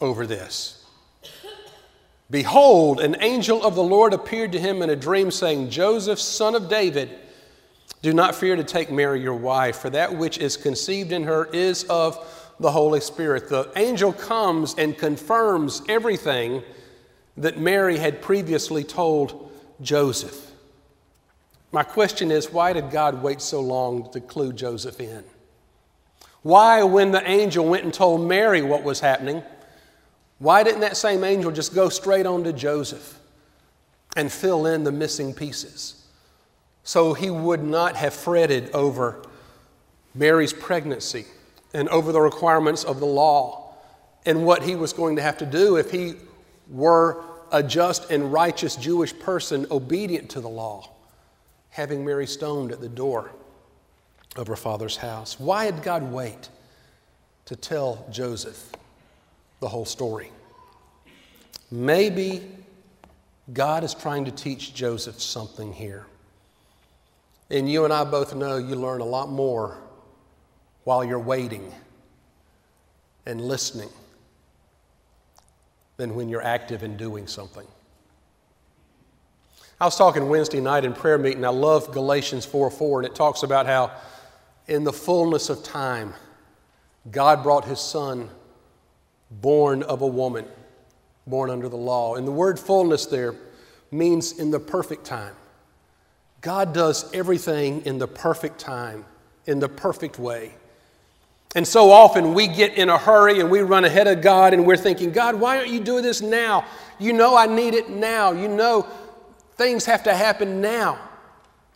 over 0.00 0.26
this. 0.26 0.84
Behold, 2.30 3.00
an 3.00 3.16
angel 3.20 3.64
of 3.64 3.74
the 3.74 3.82
Lord 3.82 4.12
appeared 4.12 4.52
to 4.52 4.60
him 4.60 4.82
in 4.82 4.90
a 4.90 4.96
dream, 4.96 5.30
saying, 5.30 5.70
Joseph, 5.70 6.18
son 6.18 6.54
of 6.54 6.68
David, 6.68 7.10
do 8.02 8.12
not 8.12 8.34
fear 8.34 8.56
to 8.56 8.64
take 8.64 8.90
Mary 8.90 9.22
your 9.22 9.34
wife, 9.34 9.78
for 9.78 9.90
that 9.90 10.16
which 10.16 10.38
is 10.38 10.56
conceived 10.56 11.12
in 11.12 11.24
her 11.24 11.46
is 11.46 11.84
of 11.84 12.18
the 12.58 12.70
Holy 12.70 13.00
Spirit. 13.00 13.48
The 13.48 13.70
angel 13.76 14.12
comes 14.12 14.74
and 14.76 14.98
confirms 14.98 15.82
everything 15.88 16.62
that 17.36 17.58
Mary 17.58 17.98
had 17.98 18.22
previously 18.22 18.82
told 18.82 19.52
Joseph. 19.80 20.50
My 21.70 21.82
question 21.82 22.30
is 22.30 22.50
why 22.50 22.72
did 22.72 22.90
God 22.90 23.22
wait 23.22 23.40
so 23.40 23.60
long 23.60 24.10
to 24.12 24.20
clue 24.20 24.52
Joseph 24.52 25.00
in? 25.00 25.22
Why, 26.42 26.82
when 26.82 27.10
the 27.10 27.28
angel 27.28 27.66
went 27.66 27.84
and 27.84 27.92
told 27.92 28.26
Mary 28.26 28.62
what 28.62 28.82
was 28.82 29.00
happening, 29.00 29.42
why 30.38 30.62
didn't 30.62 30.80
that 30.80 30.96
same 30.96 31.24
angel 31.24 31.50
just 31.50 31.74
go 31.74 31.88
straight 31.88 32.26
on 32.26 32.44
to 32.44 32.52
Joseph 32.52 33.18
and 34.16 34.30
fill 34.30 34.66
in 34.66 34.84
the 34.84 34.92
missing 34.92 35.34
pieces 35.34 36.04
so 36.82 37.14
he 37.14 37.30
would 37.30 37.62
not 37.62 37.96
have 37.96 38.14
fretted 38.14 38.70
over 38.72 39.22
Mary's 40.14 40.52
pregnancy 40.52 41.26
and 41.74 41.88
over 41.88 42.12
the 42.12 42.20
requirements 42.20 42.84
of 42.84 43.00
the 43.00 43.06
law 43.06 43.74
and 44.24 44.44
what 44.44 44.62
he 44.62 44.76
was 44.76 44.92
going 44.92 45.16
to 45.16 45.22
have 45.22 45.38
to 45.38 45.46
do 45.46 45.76
if 45.76 45.90
he 45.90 46.14
were 46.68 47.22
a 47.52 47.62
just 47.62 48.10
and 48.10 48.32
righteous 48.32 48.76
Jewish 48.76 49.16
person 49.18 49.66
obedient 49.70 50.30
to 50.30 50.40
the 50.40 50.48
law, 50.48 50.90
having 51.70 52.04
Mary 52.04 52.26
stoned 52.26 52.72
at 52.72 52.80
the 52.80 52.88
door 52.88 53.30
of 54.36 54.46
her 54.46 54.56
father's 54.56 54.96
house. 54.96 55.38
Why 55.38 55.70
did 55.70 55.82
God 55.82 56.10
wait 56.10 56.48
to 57.46 57.56
tell 57.56 58.06
Joseph 58.10 58.72
the 59.60 59.68
whole 59.68 59.84
story? 59.84 60.30
Maybe 61.70 62.42
God 63.52 63.84
is 63.84 63.94
trying 63.94 64.24
to 64.24 64.30
teach 64.30 64.74
Joseph 64.74 65.20
something 65.20 65.72
here. 65.72 66.06
And 67.50 67.70
you 67.70 67.84
and 67.84 67.92
I 67.92 68.04
both 68.04 68.34
know 68.34 68.56
you 68.56 68.74
learn 68.74 69.00
a 69.00 69.04
lot 69.04 69.28
more 69.28 69.78
while 70.84 71.04
you're 71.04 71.18
waiting 71.18 71.72
and 73.24 73.40
listening 73.40 73.90
than 75.96 76.14
when 76.14 76.28
you're 76.28 76.42
active 76.42 76.82
in 76.82 76.96
doing 76.96 77.26
something. 77.26 77.66
I 79.80 79.84
was 79.84 79.96
talking 79.96 80.28
Wednesday 80.28 80.60
night 80.60 80.84
in 80.84 80.92
prayer 80.92 81.18
meeting. 81.18 81.44
I 81.44 81.50
love 81.50 81.92
Galatians 81.92 82.46
4 82.46 82.70
4, 82.70 83.00
and 83.00 83.06
it 83.06 83.14
talks 83.14 83.42
about 83.42 83.66
how 83.66 83.92
in 84.68 84.84
the 84.84 84.92
fullness 84.92 85.50
of 85.50 85.62
time, 85.62 86.14
God 87.10 87.42
brought 87.42 87.64
his 87.64 87.78
son, 87.78 88.30
born 89.30 89.82
of 89.82 90.02
a 90.02 90.06
woman, 90.06 90.46
born 91.26 91.50
under 91.50 91.68
the 91.68 91.76
law. 91.76 92.14
And 92.14 92.26
the 92.26 92.32
word 92.32 92.58
fullness 92.58 93.06
there 93.06 93.34
means 93.90 94.38
in 94.38 94.50
the 94.50 94.60
perfect 94.60 95.04
time. 95.04 95.34
God 96.40 96.72
does 96.72 97.12
everything 97.12 97.84
in 97.86 97.98
the 97.98 98.06
perfect 98.06 98.58
time, 98.58 99.04
in 99.46 99.58
the 99.58 99.68
perfect 99.68 100.18
way. 100.18 100.54
And 101.54 101.66
so 101.66 101.90
often 101.90 102.34
we 102.34 102.46
get 102.46 102.74
in 102.74 102.90
a 102.90 102.98
hurry 102.98 103.40
and 103.40 103.50
we 103.50 103.60
run 103.60 103.84
ahead 103.84 104.06
of 104.06 104.20
God 104.20 104.52
and 104.52 104.66
we're 104.66 104.76
thinking, 104.76 105.10
God, 105.10 105.34
why 105.36 105.56
aren't 105.56 105.70
you 105.70 105.80
doing 105.80 106.02
this 106.02 106.20
now? 106.20 106.66
You 106.98 107.14
know 107.14 107.36
I 107.36 107.46
need 107.46 107.74
it 107.74 107.88
now. 107.88 108.32
You 108.32 108.48
know 108.48 108.86
things 109.56 109.86
have 109.86 110.02
to 110.04 110.14
happen 110.14 110.60
now. 110.60 110.98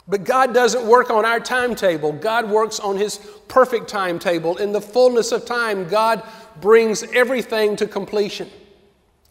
But 0.07 0.25
God 0.25 0.53
doesn't 0.53 0.87
work 0.87 1.09
on 1.11 1.25
our 1.25 1.41
timetable. 1.41 2.13
God 2.13 2.51
works 2.51 2.81
on 2.81 2.97
His 2.97 3.19
perfect 3.49 3.89
timetable. 3.89 4.57
In 4.57 4.73
the 4.73 4.81
fullness 4.81 5.31
of 5.31 5.47
time, 5.47 5.89
God 5.89 6.23
brings 6.61 7.03
everything 7.03 7.77
to 7.77 7.87
completion. 7.87 8.49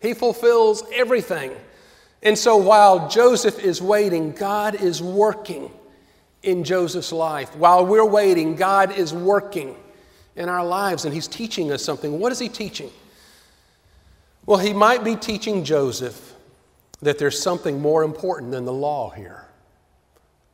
He 0.02 0.14
fulfills 0.14 0.84
everything. 0.94 1.52
And 2.24 2.38
so 2.38 2.58
while 2.58 3.10
Joseph 3.10 3.60
is 3.60 3.82
waiting, 3.82 4.32
God 4.32 4.76
is 4.76 5.02
working 5.02 5.72
in 6.44 6.64
Joseph's 6.64 7.12
life. 7.12 7.56
While 7.56 7.86
we're 7.86 8.06
waiting, 8.06 8.56
God 8.56 8.98
is 8.98 9.14
working 9.14 9.76
in 10.36 10.50
our 10.50 10.66
lives 10.66 11.06
and 11.06 11.14
he's 11.14 11.28
teaching 11.28 11.72
us 11.72 11.84
something. 11.84 12.20
What 12.20 12.32
is 12.32 12.40
he 12.40 12.50
teaching? 12.50 12.90
Well, 14.46 14.60
he 14.60 14.74
might 14.74 15.04
be 15.04 15.16
teaching 15.16 15.64
Joseph 15.64 16.34
that 17.02 17.20
there's 17.20 17.42
something 17.42 17.82
more 17.82 18.04
important 18.04 18.52
than 18.52 18.66
the 18.66 18.74
law 18.74 19.10
here. 19.12 19.46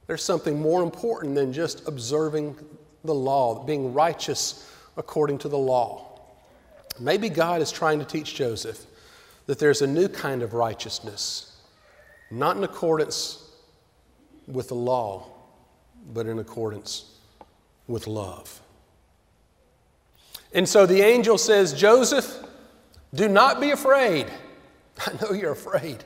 There's 0.07 0.23
something 0.23 0.61
more 0.61 0.83
important 0.83 1.35
than 1.35 1.53
just 1.53 1.87
observing 1.87 2.55
the 3.03 3.13
law, 3.13 3.63
being 3.63 3.93
righteous 3.93 4.69
according 4.97 5.39
to 5.39 5.49
the 5.49 5.57
law. 5.57 6.14
Maybe 6.99 7.29
God 7.29 7.61
is 7.61 7.71
trying 7.71 7.99
to 7.99 8.05
teach 8.05 8.35
Joseph 8.35 8.85
that 9.45 9.59
there's 9.59 9.81
a 9.81 9.87
new 9.87 10.07
kind 10.07 10.41
of 10.41 10.53
righteousness, 10.53 11.57
not 12.31 12.57
in 12.57 12.63
accordance 12.63 13.49
with 14.47 14.69
the 14.69 14.75
law, 14.75 15.27
but 16.13 16.25
in 16.27 16.39
accordance 16.39 17.13
with 17.87 18.07
love. 18.07 18.61
And 20.53 20.67
so 20.67 20.85
the 20.85 21.01
angel 21.01 21.37
says, 21.37 21.73
Joseph, 21.73 22.43
do 23.13 23.27
not 23.27 23.59
be 23.59 23.71
afraid. 23.71 24.27
I 25.05 25.13
know 25.21 25.33
you're 25.33 25.51
afraid. 25.51 26.03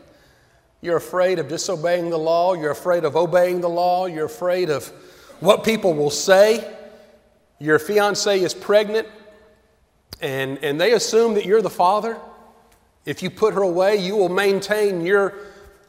You're 0.82 0.98
afraid 0.98 1.40
of 1.40 1.48
disobeying 1.48 2.10
the 2.10 2.18
law. 2.18 2.54
You're 2.54 2.72
afraid 2.72 3.04
of 3.04 3.16
obeying 3.16 3.62
the 3.62 3.70
law. 3.70 4.06
You're 4.06 4.26
afraid 4.26 4.70
of 4.70 4.88
what 5.40 5.64
people 5.64 5.94
will 5.94 6.10
say. 6.10 6.76
Your 7.60 7.78
fiance 7.80 8.40
is 8.40 8.54
pregnant, 8.54 9.08
and, 10.22 10.58
and 10.64 10.80
they 10.80 10.94
assume 10.94 11.36
that 11.36 11.46
you're 11.46 11.62
the 11.62 11.70
father. 11.70 12.18
If 13.06 13.24
you 13.24 13.30
put 13.30 13.54
her 13.54 13.62
away, 13.62 13.98
you 13.98 14.16
will 14.16 14.30
maintain 14.30 15.06
your 15.06 15.34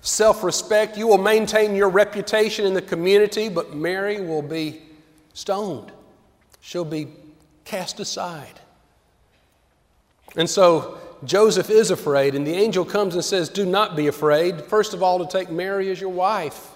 self 0.00 0.42
respect. 0.42 0.96
You 0.96 1.06
will 1.06 1.18
maintain 1.18 1.75
your 1.75 1.88
reputation 1.88 2.66
in 2.66 2.75
the 2.75 2.82
community, 2.82 3.49
but 3.49 3.75
Mary 3.75 4.20
will 4.20 4.42
be 4.42 4.82
stoned. 5.34 5.92
She'll 6.60 6.84
be 6.84 7.08
cast 7.64 8.00
aside. 8.00 8.60
And 10.37 10.49
so 10.49 10.99
Joseph 11.25 11.70
is 11.70 11.90
afraid, 11.90 12.34
and 12.34 12.46
the 12.46 12.54
angel 12.54 12.84
comes 12.84 13.14
and 13.14 13.25
says, 13.25 13.49
Do 13.49 13.66
not 13.66 13.96
be 13.96 14.06
afraid. 14.06 14.62
First 14.62 14.94
of 14.94 15.02
all, 15.02 15.25
to 15.25 15.26
take 15.26 15.50
Mary 15.50 15.90
as 15.90 16.00
your 16.00 16.10
wife. 16.10 16.70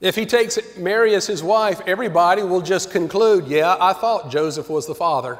If 0.00 0.14
he 0.14 0.26
takes 0.26 0.58
Mary 0.76 1.14
as 1.14 1.26
his 1.26 1.42
wife, 1.42 1.80
everybody 1.86 2.42
will 2.42 2.60
just 2.60 2.90
conclude, 2.90 3.46
Yeah, 3.46 3.76
I 3.80 3.94
thought 3.94 4.30
Joseph 4.30 4.68
was 4.68 4.86
the 4.86 4.94
father, 4.94 5.38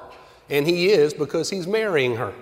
and 0.48 0.66
he 0.66 0.88
is 0.88 1.12
because 1.12 1.50
he's 1.50 1.66
marrying 1.66 2.16
her. 2.16 2.32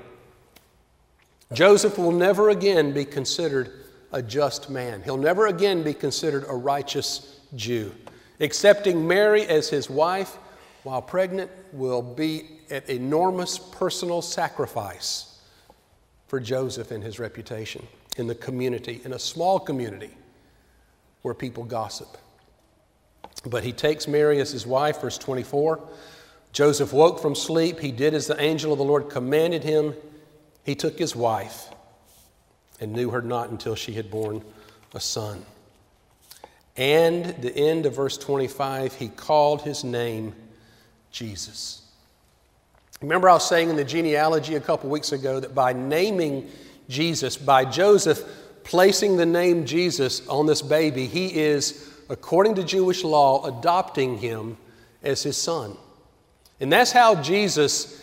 Joseph 1.52 1.98
will 1.98 2.12
never 2.12 2.50
again 2.50 2.92
be 2.92 3.04
considered 3.04 3.72
a 4.12 4.22
just 4.22 4.70
man. 4.70 5.02
He'll 5.02 5.16
never 5.16 5.48
again 5.48 5.82
be 5.82 5.92
considered 5.92 6.44
a 6.48 6.54
righteous 6.54 7.40
Jew. 7.56 7.92
Accepting 8.40 9.06
Mary 9.06 9.44
as 9.46 9.68
his 9.68 9.90
wife 9.90 10.38
while 10.84 11.02
pregnant 11.02 11.50
will 11.72 12.02
be 12.02 12.60
an 12.70 12.82
enormous 12.88 13.58
personal 13.58 14.22
sacrifice 14.22 15.38
for 16.28 16.38
Joseph 16.38 16.90
and 16.90 17.02
his 17.02 17.18
reputation 17.18 17.86
in 18.16 18.26
the 18.26 18.34
community, 18.34 19.00
in 19.04 19.14
a 19.14 19.18
small 19.18 19.58
community 19.58 20.10
where 21.24 21.32
people 21.32 21.64
gossip. 21.64 22.18
But 23.46 23.64
he 23.64 23.72
takes 23.72 24.06
Mary 24.06 24.42
as 24.42 24.52
his 24.52 24.66
wife, 24.66 25.00
verse 25.00 25.16
24. 25.16 25.80
Joseph 26.52 26.92
woke 26.92 27.18
from 27.18 27.34
sleep. 27.34 27.80
He 27.80 27.92
did 27.92 28.12
as 28.12 28.26
the 28.26 28.38
angel 28.38 28.72
of 28.72 28.78
the 28.78 28.84
Lord 28.84 29.08
commanded 29.08 29.64
him. 29.64 29.94
He 30.64 30.74
took 30.74 30.98
his 30.98 31.16
wife 31.16 31.70
and 32.78 32.92
knew 32.92 33.08
her 33.08 33.22
not 33.22 33.48
until 33.48 33.74
she 33.74 33.94
had 33.94 34.10
borne 34.10 34.44
a 34.92 35.00
son. 35.00 35.46
And 36.76 37.24
the 37.40 37.56
end 37.56 37.86
of 37.86 37.96
verse 37.96 38.18
25, 38.18 38.92
he 38.92 39.08
called 39.08 39.62
his 39.62 39.82
name 39.82 40.34
Jesus. 41.10 41.90
Remember, 43.00 43.30
I 43.30 43.32
was 43.32 43.48
saying 43.48 43.70
in 43.70 43.76
the 43.76 43.84
genealogy 43.84 44.56
a 44.56 44.60
couple 44.60 44.90
weeks 44.90 45.12
ago 45.12 45.40
that 45.40 45.54
by 45.54 45.72
naming 45.72 46.50
Jesus, 46.90 47.38
by 47.38 47.64
Joseph 47.64 48.22
placing 48.64 49.16
the 49.16 49.26
name 49.26 49.64
Jesus 49.64 50.26
on 50.26 50.46
this 50.46 50.62
baby, 50.62 51.06
he 51.06 51.26
is, 51.26 51.90
according 52.08 52.56
to 52.56 52.64
Jewish 52.64 53.04
law, 53.04 53.44
adopting 53.46 54.18
him 54.18 54.56
as 55.02 55.22
his 55.22 55.36
son. 55.36 55.76
And 56.60 56.72
that's 56.72 56.92
how 56.92 57.14
Jesus 57.22 58.02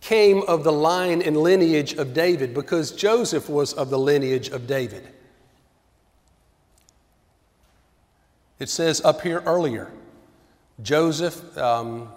came 0.00 0.42
of 0.42 0.64
the 0.64 0.72
line 0.72 1.22
and 1.22 1.36
lineage 1.36 1.94
of 1.94 2.12
David, 2.14 2.54
because 2.54 2.92
Joseph 2.92 3.48
was 3.48 3.72
of 3.72 3.90
the 3.90 3.98
lineage 3.98 4.48
of 4.48 4.66
David. 4.66 5.06
It 8.58 8.68
says 8.68 9.00
up 9.02 9.22
here 9.22 9.42
earlier, 9.46 9.90
Joseph, 10.82 11.56
um, 11.56 12.08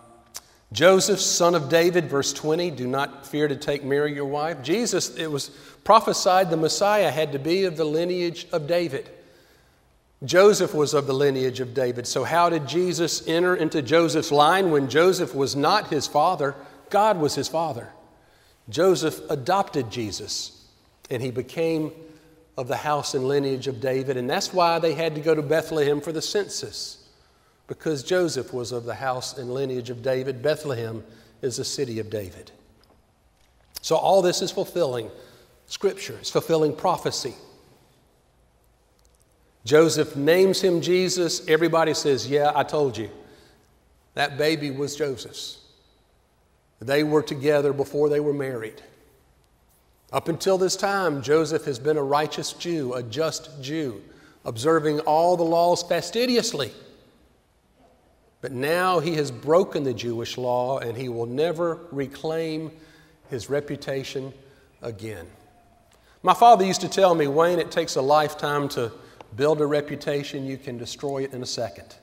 Joseph, 0.74 1.22
son 1.22 1.56
of 1.56 1.70
David, 1.70 2.06
verse 2.06 2.34
20, 2.34 2.72
do 2.72 2.88
not 2.88 3.26
fear 3.26 3.48
to 3.48 3.56
take 3.56 3.84
Mary 3.84 4.14
your 4.14 4.26
wife. 4.26 4.62
Jesus, 4.64 5.16
it 5.16 5.28
was 5.28 5.50
prophesied 5.84 6.50
the 6.50 6.58
Messiah 6.58 7.12
had 7.12 7.32
to 7.34 7.40
be 7.40 7.66
of 7.66 7.78
the 7.78 7.86
lineage 7.86 8.48
of 8.52 8.68
David. 8.68 9.10
Joseph 10.26 10.74
was 10.74 10.94
of 10.94 11.06
the 11.06 11.14
lineage 11.14 11.60
of 11.60 11.74
David. 11.74 12.08
So, 12.08 12.24
how 12.24 12.50
did 12.50 12.68
Jesus 12.68 13.28
enter 13.28 13.56
into 13.56 13.82
Joseph's 13.82 14.32
line 14.32 14.72
when 14.72 14.90
Joseph 14.90 15.36
was 15.36 15.56
not 15.56 15.90
his 15.90 16.08
father? 16.08 16.56
God 16.90 17.20
was 17.20 17.36
his 17.36 17.48
father. 17.48 17.90
Joseph 18.70 19.20
adopted 19.30 19.92
Jesus, 19.92 20.66
and 21.10 21.22
he 21.22 21.32
became 21.32 21.92
of 22.58 22.68
the 22.68 22.78
house 22.78 23.14
and 23.14 23.28
lineage 23.28 23.68
of 23.68 23.82
David. 23.82 24.16
And 24.16 24.30
that's 24.30 24.54
why 24.54 24.80
they 24.80 24.94
had 24.94 25.16
to 25.16 25.22
go 25.22 25.36
to 25.36 25.42
Bethlehem 25.42 26.00
for 26.00 26.12
the 26.12 26.22
census, 26.22 27.03
because 27.68 28.04
Joseph 28.04 28.54
was 28.54 28.72
of 28.72 28.86
the 28.86 28.96
house 28.96 29.38
and 29.38 29.54
lineage 29.54 29.90
of 29.90 30.02
David. 30.02 30.42
Bethlehem 30.42 31.04
is 31.42 31.58
the 31.58 31.66
city 31.66 32.00
of 32.00 32.10
David. 32.10 32.52
So, 33.82 33.96
all 33.96 34.22
this 34.22 34.42
is 34.42 34.52
fulfilling 34.52 35.10
Scripture, 35.68 36.16
it's 36.20 36.30
fulfilling 36.30 36.76
prophecy. 36.76 37.36
Joseph 39.66 40.16
names 40.16 40.62
him 40.62 40.82
Jesus. 40.82 41.48
Everybody 41.48 41.94
says, 41.94 42.30
Yeah, 42.30 42.52
I 42.54 42.64
told 42.64 42.98
you. 42.98 43.10
That 44.14 44.38
baby 44.38 44.72
was 44.72 44.96
Joseph's. 44.96 45.60
They 46.80 47.04
were 47.04 47.24
together 47.24 47.74
before 47.74 48.10
they 48.10 48.20
were 48.20 48.34
married. 48.34 48.82
Up 50.12 50.28
until 50.28 50.58
this 50.58 50.76
time, 50.76 51.24
Joseph 51.24 51.66
has 51.66 51.80
been 51.80 51.98
a 51.98 52.04
righteous 52.04 52.54
Jew, 52.54 52.94
a 52.94 53.02
just 53.02 53.50
Jew, 53.64 54.02
observing 54.46 55.00
all 55.02 55.36
the 55.38 55.44
laws 55.44 55.82
fastidiously. 55.82 56.72
But 58.44 58.52
now 58.52 59.00
he 59.00 59.16
has 59.16 59.32
broken 59.32 59.86
the 59.86 59.94
Jewish 59.94 60.38
law 60.38 60.80
and 60.80 60.98
he 60.98 61.08
will 61.08 61.26
never 61.26 61.80
reclaim 61.92 62.72
his 63.30 63.50
reputation 63.50 64.34
again. 64.82 65.26
My 66.24 66.34
father 66.34 66.66
used 66.66 66.82
to 66.82 66.90
tell 66.90 67.16
me, 67.16 67.26
Wayne, 67.28 67.58
it 67.58 67.72
takes 67.72 67.96
a 67.96 68.02
lifetime 68.02 68.68
to 68.70 68.92
build 69.38 69.62
a 69.62 69.66
reputation, 69.66 70.46
you 70.46 70.58
can 70.58 70.78
destroy 70.78 71.24
it 71.24 71.34
in 71.34 71.42
a 71.42 71.46
second. 71.46 71.96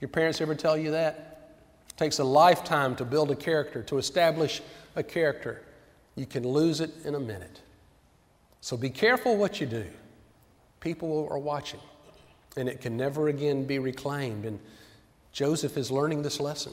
Your 0.00 0.08
parents 0.08 0.40
ever 0.40 0.54
tell 0.54 0.78
you 0.78 0.92
that? 0.92 1.50
It 1.90 1.98
takes 1.98 2.18
a 2.18 2.24
lifetime 2.24 2.96
to 2.96 3.04
build 3.04 3.30
a 3.30 3.36
character, 3.36 3.82
to 3.82 3.98
establish 3.98 4.62
a 4.96 5.02
character. 5.02 5.60
You 6.16 6.24
can 6.24 6.48
lose 6.48 6.80
it 6.80 6.92
in 7.04 7.14
a 7.14 7.20
minute. 7.20 7.60
So 8.62 8.74
be 8.78 8.88
careful 8.88 9.36
what 9.36 9.60
you 9.60 9.66
do. 9.66 9.84
People 10.80 11.28
are 11.30 11.38
watching, 11.38 11.80
and 12.56 12.70
it 12.70 12.80
can 12.80 12.96
never 12.96 13.28
again 13.28 13.66
be 13.66 13.78
reclaimed. 13.78 14.46
And 14.46 14.58
Joseph 15.32 15.76
is 15.76 15.90
learning 15.90 16.22
this 16.22 16.40
lesson. 16.40 16.72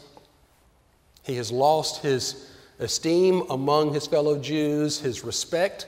He 1.24 1.36
has 1.36 1.52
lost 1.52 2.02
his 2.02 2.52
esteem 2.80 3.44
among 3.50 3.94
his 3.94 4.08
fellow 4.08 4.40
Jews, 4.40 5.00
his 5.00 5.24
respect. 5.24 5.88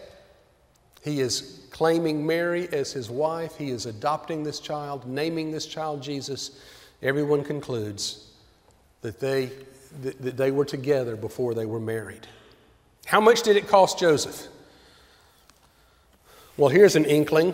He 1.04 1.22
is 1.22 1.68
claiming 1.72 2.26
Mary 2.26 2.68
as 2.72 2.92
his 2.92 3.10
wife. 3.10 3.56
He 3.56 3.70
is 3.70 3.86
adopting 3.86 4.44
this 4.44 4.60
child, 4.60 5.08
naming 5.08 5.52
this 5.52 5.66
child 5.66 6.02
Jesus. 6.02 6.60
Everyone 7.04 7.44
concludes 7.44 8.32
that 9.02 9.20
they, 9.20 9.52
that 10.02 10.38
they 10.38 10.52
were 10.52 10.66
together 10.66 11.16
before 11.16 11.54
they 11.54 11.66
were 11.66 11.80
married. 11.80 12.28
How 13.06 13.22
much 13.22 13.44
did 13.44 13.56
it 13.56 13.68
cost 13.68 14.00
Joseph? 14.00 14.48
Well, 16.58 16.70
here's 16.70 16.96
an 16.96 17.06
inkling. 17.06 17.54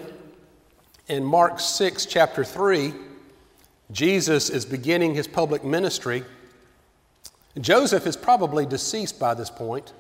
In 1.10 1.26
Mark 1.26 1.60
6, 1.60 2.06
chapter 2.06 2.46
3, 2.46 2.94
Jesus 3.92 4.50
is 4.50 4.66
beginning 4.66 5.14
his 5.14 5.28
public 5.28 5.64
ministry. 5.64 6.24
Joseph 7.60 8.08
is 8.08 8.18
probably 8.18 8.66
deceased 8.66 9.20
by 9.20 9.34
this 9.34 9.50
point, 9.50 9.94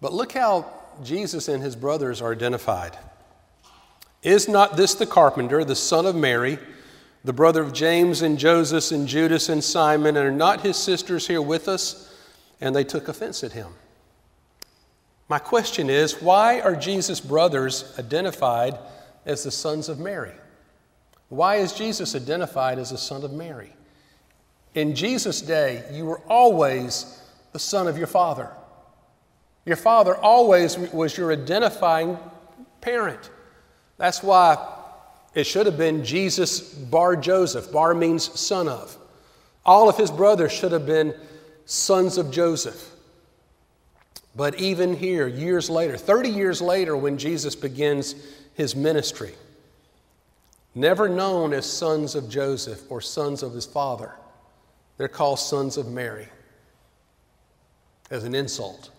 but 0.00 0.12
look 0.12 0.32
how 0.32 0.70
Jesus 1.02 1.48
and 1.48 1.62
his 1.62 1.74
brothers 1.74 2.22
are 2.22 2.32
identified. 2.32 2.96
Is 4.22 4.48
not 4.48 4.76
this 4.76 4.94
the 4.94 5.06
carpenter, 5.06 5.64
the 5.64 5.74
son 5.74 6.06
of 6.06 6.14
Mary, 6.14 6.58
the 7.24 7.32
brother 7.32 7.62
of 7.62 7.72
James 7.72 8.22
and 8.22 8.38
Joseph 8.38 8.90
and 8.92 9.08
Judas 9.08 9.48
and 9.48 9.62
Simon, 9.62 10.16
and 10.16 10.26
are 10.26 10.30
not 10.30 10.60
his 10.60 10.76
sisters 10.76 11.26
here 11.26 11.42
with 11.42 11.68
us? 11.68 12.14
And 12.60 12.74
they 12.74 12.84
took 12.84 13.08
offense 13.08 13.42
at 13.42 13.52
him. 13.52 13.74
My 15.28 15.38
question 15.38 15.90
is 15.90 16.20
why 16.22 16.60
are 16.60 16.76
Jesus' 16.76 17.20
brothers 17.20 17.94
identified 17.98 18.78
as 19.26 19.42
the 19.42 19.50
sons 19.50 19.88
of 19.88 19.98
Mary? 19.98 20.32
Why 21.28 21.56
is 21.56 21.72
Jesus 21.72 22.14
identified 22.14 22.78
as 22.78 22.90
the 22.90 22.98
son 22.98 23.24
of 23.24 23.32
Mary? 23.32 23.72
In 24.74 24.94
Jesus' 24.94 25.40
day, 25.40 25.84
you 25.92 26.04
were 26.04 26.20
always 26.28 27.20
the 27.52 27.58
son 27.58 27.86
of 27.86 27.96
your 27.96 28.06
father. 28.06 28.50
Your 29.64 29.76
father 29.76 30.14
always 30.16 30.76
was 30.76 31.16
your 31.16 31.32
identifying 31.32 32.18
parent. 32.80 33.30
That's 33.96 34.22
why 34.22 34.56
it 35.34 35.44
should 35.44 35.66
have 35.66 35.78
been 35.78 36.04
Jesus 36.04 36.60
bar 36.60 37.16
Joseph. 37.16 37.72
Bar 37.72 37.94
means 37.94 38.38
son 38.38 38.68
of. 38.68 38.96
All 39.64 39.88
of 39.88 39.96
his 39.96 40.10
brothers 40.10 40.52
should 40.52 40.72
have 40.72 40.86
been 40.86 41.14
sons 41.64 42.18
of 42.18 42.30
Joseph. 42.30 42.90
But 44.36 44.56
even 44.60 44.94
here, 44.94 45.26
years 45.26 45.70
later, 45.70 45.96
30 45.96 46.28
years 46.28 46.60
later, 46.60 46.96
when 46.96 47.18
Jesus 47.18 47.54
begins 47.54 48.14
his 48.54 48.74
ministry, 48.74 49.32
never 50.74 51.08
known 51.08 51.52
as 51.52 51.70
sons 51.70 52.14
of 52.14 52.28
Joseph 52.28 52.82
or 52.90 53.00
sons 53.00 53.42
of 53.42 53.52
his 53.52 53.66
father, 53.66 54.12
they're 54.96 55.08
called 55.08 55.38
sons 55.38 55.76
of 55.76 55.88
Mary 55.88 56.28
as 58.10 58.24
an 58.24 58.34
insult 58.34 58.90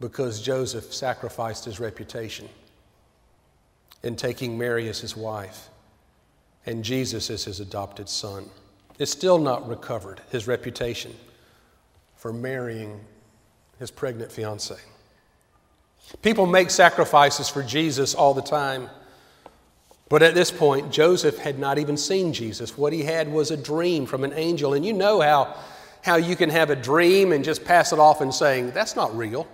because 0.00 0.42
Joseph 0.42 0.92
sacrificed 0.92 1.64
his 1.64 1.80
reputation 1.80 2.48
in 4.02 4.14
taking 4.14 4.58
Mary 4.58 4.88
as 4.88 5.00
his 5.00 5.16
wife 5.16 5.68
and 6.66 6.84
Jesus 6.84 7.30
as 7.30 7.44
his 7.44 7.60
adopted 7.60 8.08
son. 8.08 8.48
It's 8.98 9.10
still 9.10 9.38
not 9.38 9.68
recovered, 9.68 10.20
his 10.30 10.46
reputation 10.46 11.14
for 12.16 12.32
marrying 12.32 13.00
his 13.78 13.90
pregnant 13.90 14.32
fiancee. 14.32 14.74
People 16.22 16.46
make 16.46 16.70
sacrifices 16.70 17.48
for 17.48 17.62
Jesus 17.62 18.14
all 18.14 18.32
the 18.32 18.42
time. 18.42 18.88
But 20.08 20.22
at 20.22 20.34
this 20.34 20.50
point, 20.50 20.92
Joseph 20.92 21.38
had 21.38 21.58
not 21.58 21.78
even 21.78 21.96
seen 21.96 22.32
Jesus. 22.32 22.78
What 22.78 22.92
he 22.92 23.02
had 23.02 23.30
was 23.30 23.50
a 23.50 23.56
dream 23.56 24.06
from 24.06 24.22
an 24.22 24.32
angel. 24.34 24.74
And 24.74 24.84
you 24.84 24.92
know 24.92 25.20
how, 25.20 25.56
how 26.02 26.16
you 26.16 26.36
can 26.36 26.50
have 26.50 26.70
a 26.70 26.76
dream 26.76 27.32
and 27.32 27.44
just 27.44 27.64
pass 27.64 27.92
it 27.92 27.98
off 27.98 28.20
and 28.20 28.32
saying, 28.32 28.70
that's 28.70 28.94
not 28.94 29.16
real. 29.16 29.48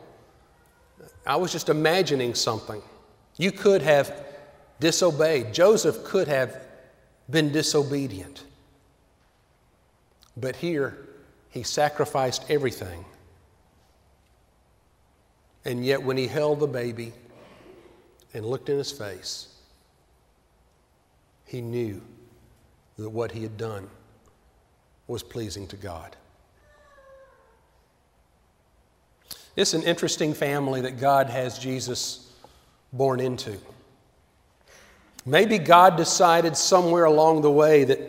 I 1.26 1.36
was 1.36 1.52
just 1.52 1.68
imagining 1.68 2.34
something. 2.34 2.82
You 3.38 3.50
could 3.50 3.80
have 3.82 4.26
disobeyed. 4.78 5.54
Joseph 5.54 6.04
could 6.04 6.28
have 6.28 6.54
been 7.30 7.50
disobedient. 7.50 8.44
But 10.36 10.56
here, 10.56 10.98
he 11.50 11.62
sacrificed 11.62 12.44
everything 12.50 13.04
And 15.64 15.84
yet, 15.84 16.02
when 16.02 16.16
he 16.16 16.26
held 16.26 16.60
the 16.60 16.66
baby 16.66 17.12
and 18.34 18.44
looked 18.44 18.68
in 18.68 18.78
his 18.78 18.90
face, 18.90 19.48
he 21.52 21.60
knew 21.60 22.00
that 22.96 23.10
what 23.10 23.30
he 23.30 23.42
had 23.42 23.58
done 23.58 23.86
was 25.06 25.22
pleasing 25.22 25.66
to 25.66 25.76
God. 25.76 26.16
It's 29.54 29.74
an 29.74 29.82
interesting 29.82 30.32
family 30.32 30.80
that 30.80 30.98
God 30.98 31.28
has 31.28 31.58
Jesus 31.58 32.32
born 32.90 33.20
into. 33.20 33.58
Maybe 35.26 35.58
God 35.58 35.98
decided 35.98 36.56
somewhere 36.56 37.04
along 37.04 37.42
the 37.42 37.50
way 37.50 37.84
that 37.84 38.00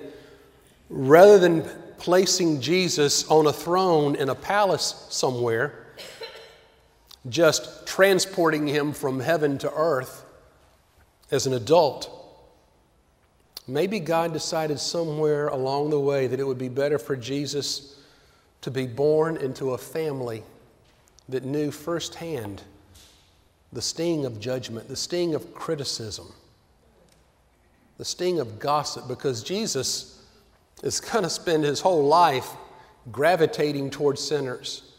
rather 0.89 1.38
than 1.38 1.63
placing 1.97 2.62
Jesus 2.62 3.29
on 3.29 3.45
a 3.45 3.51
throne 3.51 4.15
in 4.15 4.29
a 4.29 4.36
palace 4.36 5.06
somewhere, 5.10 5.88
just 7.27 7.86
transporting 7.86 8.67
him 8.67 8.93
from 8.93 9.19
heaven 9.19 9.58
to 9.58 9.73
earth 9.73 10.23
as 11.29 11.45
an 11.45 11.53
adult, 11.53 12.22
maybe 13.67 13.99
God 13.99 14.34
decided 14.34 14.80
somewhere 14.80 15.47
along 15.47 15.89
the 15.89 15.99
way 15.99 16.28
that 16.28 16.39
it 16.39 16.43
would 16.43 16.58
be 16.58 16.69
better 16.69 16.99
for 16.99 17.15
Jesus 17.15 17.99
to 18.62 18.71
be 18.71 18.88
born 18.88 19.38
into 19.38 19.71
a 19.71 19.78
family 19.78 20.43
that 21.30 21.43
knew 21.43 21.71
firsthand 21.71 22.62
the 23.71 23.82
sting 23.82 24.26
of 24.26 24.39
judgment, 24.39 24.88
the 24.88 24.95
sting 24.95 25.34
of 25.34 25.54
criticism, 25.54 26.32
the 27.97 28.06
sting 28.06 28.39
of 28.39 28.60
gossip, 28.60 29.08
because 29.08 29.43
Jesus 29.43 30.23
is 30.84 30.99
going 30.99 31.23
to 31.23 31.30
spend 31.30 31.63
his 31.63 31.80
whole 31.80 32.06
life 32.06 32.49
gravitating 33.12 33.89
toward 33.89 34.19
sinners, 34.19 34.93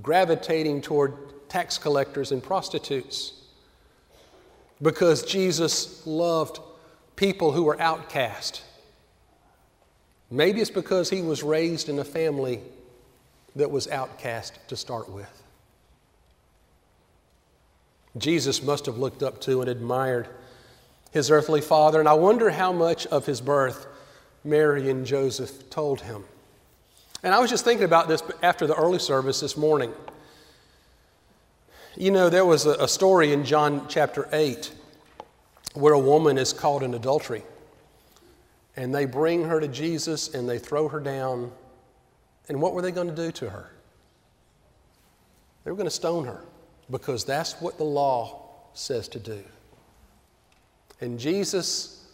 gravitating 0.00 0.80
toward 0.80 1.14
tax 1.48 1.76
collectors 1.76 2.30
and 2.30 2.42
prostitutes, 2.42 3.32
because 4.80 5.24
Jesus 5.24 6.06
loved 6.06 6.60
people 7.20 7.52
who 7.52 7.64
were 7.64 7.78
outcast. 7.78 8.62
Maybe 10.30 10.62
it's 10.62 10.70
because 10.70 11.10
he 11.10 11.20
was 11.20 11.42
raised 11.42 11.90
in 11.90 11.98
a 11.98 12.04
family 12.04 12.60
that 13.56 13.70
was 13.70 13.86
outcast 13.88 14.58
to 14.68 14.76
start 14.76 15.10
with. 15.10 15.42
Jesus 18.16 18.62
must 18.62 18.86
have 18.86 18.96
looked 18.96 19.22
up 19.22 19.38
to 19.42 19.60
and 19.60 19.68
admired 19.68 20.28
his 21.10 21.30
earthly 21.30 21.60
father, 21.60 22.00
and 22.00 22.08
I 22.08 22.14
wonder 22.14 22.48
how 22.48 22.72
much 22.72 23.06
of 23.08 23.26
his 23.26 23.42
birth 23.42 23.86
Mary 24.42 24.88
and 24.88 25.04
Joseph 25.04 25.68
told 25.68 26.00
him. 26.00 26.24
And 27.22 27.34
I 27.34 27.38
was 27.38 27.50
just 27.50 27.66
thinking 27.66 27.84
about 27.84 28.08
this 28.08 28.22
after 28.42 28.66
the 28.66 28.74
early 28.74 28.98
service 28.98 29.40
this 29.40 29.58
morning. 29.58 29.92
You 31.98 32.12
know, 32.12 32.30
there 32.30 32.46
was 32.46 32.64
a, 32.64 32.88
story 32.88 33.34
in 33.34 33.44
John 33.44 33.88
chapter 33.90 34.26
8 34.32 34.72
where 35.74 35.94
a 35.94 35.98
woman 35.98 36.38
is 36.38 36.52
caught 36.52 36.82
in 36.82 36.94
adultery. 36.94 37.42
And 38.76 38.94
they 38.94 39.04
bring 39.04 39.44
her 39.44 39.60
to 39.60 39.68
Jesus 39.68 40.34
and 40.34 40.48
they 40.48 40.58
throw 40.58 40.88
her 40.88 41.00
down. 41.00 41.52
And 42.48 42.60
what 42.60 42.74
were 42.74 42.82
they 42.82 42.92
going 42.92 43.08
to 43.08 43.14
do 43.14 43.30
to 43.32 43.50
her? 43.50 43.70
They 45.64 45.70
were 45.70 45.76
going 45.76 45.86
to 45.86 45.94
stone 45.94 46.24
her 46.24 46.40
because 46.90 47.24
that's 47.24 47.60
what 47.60 47.78
the 47.78 47.84
law 47.84 48.48
says 48.74 49.08
to 49.08 49.18
do. 49.18 49.42
And 51.00 51.18
Jesus 51.18 52.06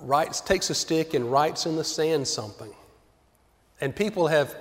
writes, 0.00 0.40
takes 0.40 0.70
a 0.70 0.74
stick 0.74 1.14
and 1.14 1.30
writes 1.30 1.66
in 1.66 1.76
the 1.76 1.84
sand 1.84 2.26
something. 2.26 2.72
And 3.80 3.94
people 3.94 4.26
have 4.26 4.54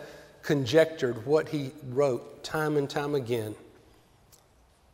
conjectured 0.44 1.26
what 1.26 1.50
he 1.50 1.72
wrote 1.90 2.44
time 2.44 2.78
and 2.78 2.90
time 2.90 3.16
again. 3.16 3.56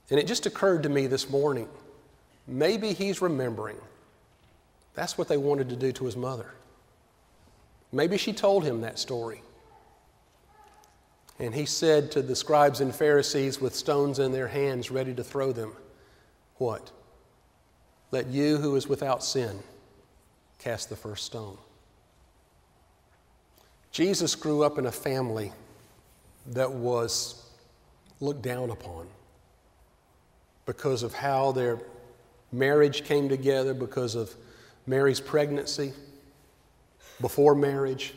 And 0.10 0.20
it 0.20 0.28
just 0.28 0.46
occurred 0.46 0.84
to 0.84 0.90
me 0.90 1.08
this 1.08 1.30
morning 1.30 1.68
maybe 2.48 2.94
he's 2.94 3.22
remembering 3.22 3.78
that's 4.94 5.18
what 5.18 5.28
they 5.28 5.38
wanted 5.38 5.70
to 5.70 5.76
do 5.76 5.92
to 5.94 6.06
his 6.06 6.16
mother. 6.16 6.54
Maybe 7.92 8.18
she 8.18 8.34
told 8.34 8.64
him 8.64 8.82
that 8.82 9.00
story. 9.00 9.42
And 11.40 11.54
he 11.54 11.66
said 11.66 12.12
to 12.12 12.22
the 12.22 12.36
scribes 12.36 12.80
and 12.80 12.94
Pharisees 12.94 13.60
with 13.60 13.76
stones 13.76 14.20
in 14.20 14.32
their 14.32 14.48
hands, 14.48 14.92
ready 14.92 15.14
to 15.16 15.24
throw 15.24 15.52
them, 15.52 15.74
What? 16.58 16.92
Let 18.12 18.28
you 18.28 18.58
who 18.58 18.76
is 18.76 18.88
without 18.88 19.24
sin 19.24 19.60
cast 20.60 20.90
the 20.90 20.96
first 20.96 21.26
stone. 21.26 21.58
Jesus 23.92 24.36
grew 24.36 24.64
up 24.64 24.78
in 24.78 24.86
a 24.86 24.92
family 24.92 25.52
that 26.48 26.72
was 26.72 27.44
looked 28.20 28.44
down 28.44 28.70
upon 28.70 29.08
because 30.66 31.04
of 31.04 31.14
how 31.14 31.52
their 31.52 31.80
marriage 32.54 33.04
came 33.04 33.28
together, 33.28 33.74
because 33.74 34.16
of 34.16 34.34
Mary's 34.86 35.20
pregnancy, 35.20 35.94
before 37.20 37.56
marriage, 37.56 38.14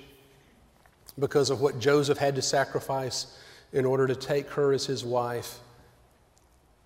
because 1.18 1.50
of 1.50 1.60
what 1.60 1.78
Joseph 1.78 2.18
had 2.18 2.34
to 2.34 2.42
sacrifice 2.42 3.38
in 3.72 3.84
order 3.84 4.06
to 4.06 4.14
take 4.14 4.48
her 4.50 4.72
as 4.72 4.86
his 4.86 5.04
wife 5.04 5.58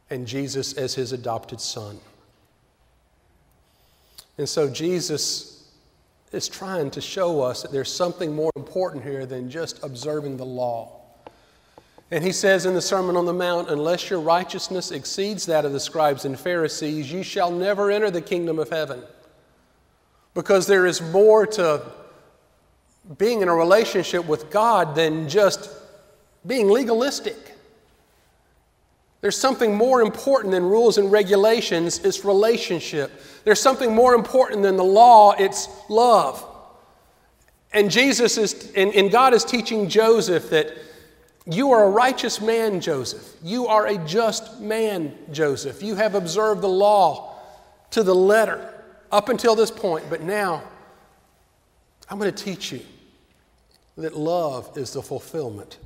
and 0.09 0.27
Jesus 0.27 0.73
as 0.75 0.95
his 0.95 1.13
adopted 1.13 1.61
son. 1.61 1.99
And 4.39 4.49
so 4.49 4.71
Jesus 4.71 5.69
is 6.33 6.49
trying 6.49 6.91
to 6.93 7.01
show 7.01 7.43
us 7.43 7.63
that 7.63 7.73
there's 7.73 7.93
something 7.93 8.35
more 8.35 8.53
important 8.57 9.05
here 9.05 9.27
than 9.27 9.51
just 9.51 9.83
observing 9.83 10.37
the 10.37 10.47
law. 10.47 11.00
And 12.11 12.25
he 12.25 12.33
says 12.33 12.67
in 12.67 12.75
the 12.75 12.83
Sermon 12.83 13.17
on 13.17 13.25
the 13.25 13.33
Mount, 13.33 13.71
unless 13.71 14.11
your 14.11 14.21
righteousness 14.21 14.91
exceeds 14.91 15.47
that 15.47 15.65
of 15.65 15.73
the 15.73 15.79
scribes 15.79 16.25
and 16.25 16.39
Pharisees, 16.39 17.13
you 17.13 17.23
shall 17.23 17.53
never 17.53 17.91
enter 17.91 18.11
the 18.11 18.21
kingdom 18.21 18.59
of 18.59 18.69
heaven. 18.69 19.03
Because 20.35 20.67
there 20.67 20.87
is 20.87 21.01
more 21.01 21.47
to 21.47 21.83
being 23.17 23.43
in 23.43 23.49
a 23.49 23.55
relationship 23.55 24.27
with 24.27 24.51
God 24.51 24.95
than 24.95 25.29
just 25.29 25.71
being 26.47 26.69
legalistic. 26.69 27.37
There's 29.21 29.37
something 29.37 29.75
more 29.75 30.01
important 30.01 30.53
than 30.53 30.65
rules 30.65 30.99
and 30.99 31.13
regulations, 31.13 31.99
it's 32.01 32.25
relationship. 32.25 33.13
There's 33.45 33.61
something 33.61 33.95
more 33.95 34.15
important 34.15 34.63
than 34.63 34.77
the 34.77 34.85
law, 34.85 35.35
it's 35.39 35.69
love. 35.89 36.45
And 37.73 37.91
Jesus 37.91 38.37
is, 38.39 38.73
and, 38.75 38.93
and 38.95 39.11
God 39.13 39.35
is 39.35 39.45
teaching 39.45 39.89
Joseph 39.89 40.51
that 40.51 40.73
you 41.51 41.73
are 41.73 41.85
a 41.85 41.91
righteous 41.91 42.41
man, 42.41 42.81
Joseph. 42.81 43.35
You 43.43 43.67
are 43.67 43.87
a 43.87 43.99
just 43.99 44.61
man, 44.61 45.17
Joseph. 45.33 45.83
You 45.83 45.97
have 45.97 46.15
observed 46.15 46.61
the 46.61 46.69
law 46.69 47.35
to 47.91 48.03
the 48.03 48.15
letter 48.15 48.73
up 49.11 49.29
until 49.29 49.57
this 49.57 49.71
point, 49.71 50.05
but 50.09 50.23
now 50.23 50.63
I'm 52.09 52.19
going 52.19 52.33
to 52.33 52.45
teach 52.45 52.71
you 52.71 52.81
that 53.97 54.17
love 54.17 54.77
is 54.79 54.93
the 54.93 55.03
fulfillment 55.03 55.79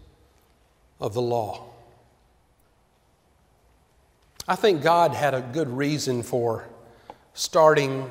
of 1.01 1.15
the 1.15 1.23
law. 1.23 1.65
I 4.47 4.57
think 4.57 4.83
God 4.83 5.13
had 5.13 5.33
a 5.33 5.41
good 5.41 5.69
reason 5.69 6.23
for 6.23 6.69
starting 7.33 8.11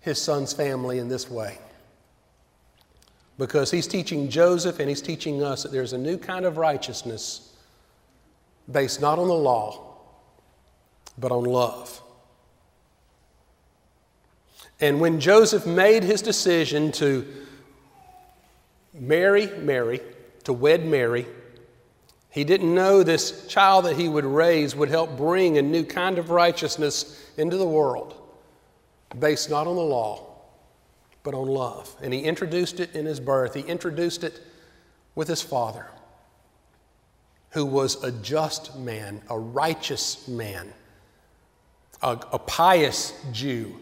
his 0.00 0.22
son's 0.22 0.52
family 0.52 0.98
in 0.98 1.08
this 1.08 1.28
way. 1.28 1.58
Because 3.38 3.70
he's 3.70 3.86
teaching 3.86 4.30
Joseph 4.30 4.78
and 4.80 4.88
he's 4.88 5.02
teaching 5.02 5.42
us 5.42 5.62
that 5.62 5.72
there's 5.72 5.92
a 5.92 5.98
new 5.98 6.16
kind 6.16 6.44
of 6.44 6.56
righteousness 6.56 7.54
based 8.70 9.00
not 9.00 9.18
on 9.18 9.28
the 9.28 9.34
law, 9.34 9.96
but 11.18 11.32
on 11.32 11.44
love. 11.44 12.02
And 14.80 15.00
when 15.00 15.20
Joseph 15.20 15.66
made 15.66 16.02
his 16.02 16.20
decision 16.22 16.92
to 16.92 17.26
marry 18.92 19.46
Mary, 19.58 20.00
to 20.44 20.52
wed 20.52 20.84
Mary, 20.84 21.26
he 22.30 22.44
didn't 22.44 22.74
know 22.74 23.02
this 23.02 23.46
child 23.46 23.86
that 23.86 23.96
he 23.96 24.08
would 24.08 24.26
raise 24.26 24.76
would 24.76 24.90
help 24.90 25.16
bring 25.16 25.56
a 25.56 25.62
new 25.62 25.84
kind 25.84 26.18
of 26.18 26.30
righteousness 26.30 27.30
into 27.38 27.56
the 27.56 27.66
world 27.66 28.14
based 29.18 29.48
not 29.48 29.66
on 29.66 29.76
the 29.76 29.82
law, 29.82 30.25
but 31.26 31.34
on 31.34 31.48
love. 31.48 31.94
And 32.00 32.14
he 32.14 32.20
introduced 32.20 32.78
it 32.78 32.94
in 32.94 33.04
his 33.04 33.18
birth, 33.18 33.54
he 33.54 33.60
introduced 33.60 34.24
it 34.24 34.40
with 35.14 35.28
his 35.28 35.42
father, 35.42 35.86
who 37.50 37.66
was 37.66 38.02
a 38.04 38.12
just 38.12 38.78
man, 38.78 39.20
a 39.28 39.38
righteous 39.38 40.28
man, 40.28 40.72
a, 42.00 42.12
a 42.32 42.38
pious 42.38 43.12
Jew 43.32 43.76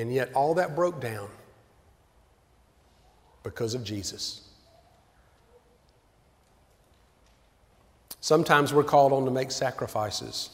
and 0.00 0.12
yet, 0.12 0.32
all 0.34 0.54
that 0.54 0.76
broke 0.76 1.00
down 1.00 1.28
because 3.42 3.74
of 3.74 3.82
Jesus. 3.82 4.42
Sometimes 8.20 8.74
we're 8.74 8.84
called 8.84 9.12
on 9.12 9.24
to 9.24 9.30
make 9.30 9.50
sacrifices 9.50 10.50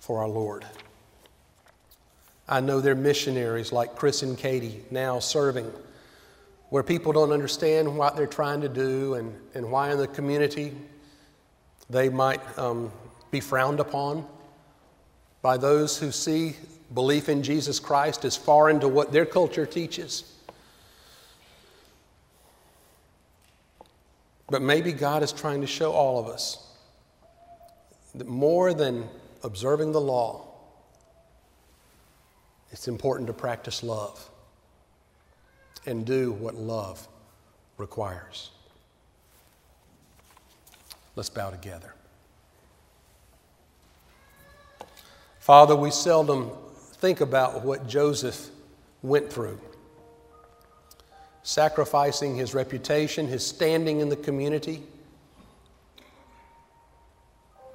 for 0.00 0.18
our 0.20 0.28
Lord. 0.28 0.64
I 2.48 2.60
know 2.60 2.80
they're 2.80 2.94
missionaries 2.94 3.72
like 3.72 3.96
Chris 3.96 4.22
and 4.22 4.38
Katie 4.38 4.84
now 4.90 5.18
serving 5.18 5.70
where 6.70 6.82
people 6.82 7.12
don't 7.12 7.32
understand 7.32 7.96
what 7.96 8.16
they're 8.16 8.26
trying 8.26 8.60
to 8.60 8.68
do 8.68 9.14
and, 9.14 9.34
and 9.54 9.70
why 9.70 9.92
in 9.92 9.98
the 9.98 10.08
community 10.08 10.72
they 11.88 12.08
might 12.08 12.40
um, 12.58 12.90
be 13.30 13.40
frowned 13.40 13.80
upon 13.80 14.26
by 15.42 15.56
those 15.56 15.96
who 15.96 16.10
see 16.10 16.56
belief 16.94 17.28
in 17.28 17.42
Jesus 17.42 17.78
Christ 17.78 18.24
as 18.24 18.36
far 18.36 18.68
into 18.70 18.88
what 18.88 19.12
their 19.12 19.26
culture 19.26 19.66
teaches. 19.66 20.32
But 24.48 24.62
maybe 24.62 24.92
God 24.92 25.22
is 25.22 25.32
trying 25.32 25.60
to 25.60 25.66
show 25.66 25.92
all 25.92 26.18
of 26.18 26.26
us 26.26 26.64
that 28.14 28.28
more 28.28 28.72
than 28.72 29.08
observing 29.42 29.92
the 29.92 30.00
law, 30.00 30.46
it's 32.76 32.88
important 32.88 33.26
to 33.26 33.32
practice 33.32 33.82
love 33.82 34.28
and 35.86 36.04
do 36.04 36.30
what 36.32 36.54
love 36.54 37.08
requires. 37.78 38.50
Let's 41.14 41.30
bow 41.30 41.48
together. 41.48 41.94
Father, 45.40 45.74
we 45.74 45.90
seldom 45.90 46.50
think 46.96 47.22
about 47.22 47.64
what 47.64 47.88
Joseph 47.88 48.50
went 49.00 49.32
through 49.32 49.58
sacrificing 51.42 52.36
his 52.36 52.52
reputation, 52.52 53.26
his 53.26 53.46
standing 53.46 54.00
in 54.00 54.10
the 54.10 54.16
community, 54.16 54.82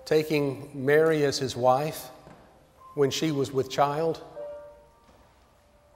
taking 0.05 0.69
Mary 0.75 1.23
as 1.25 1.39
his 1.39 1.55
wife 1.55 2.09
when 2.93 3.09
she 3.09 3.31
was 3.31 3.51
with 3.51 3.67
child, 3.67 4.21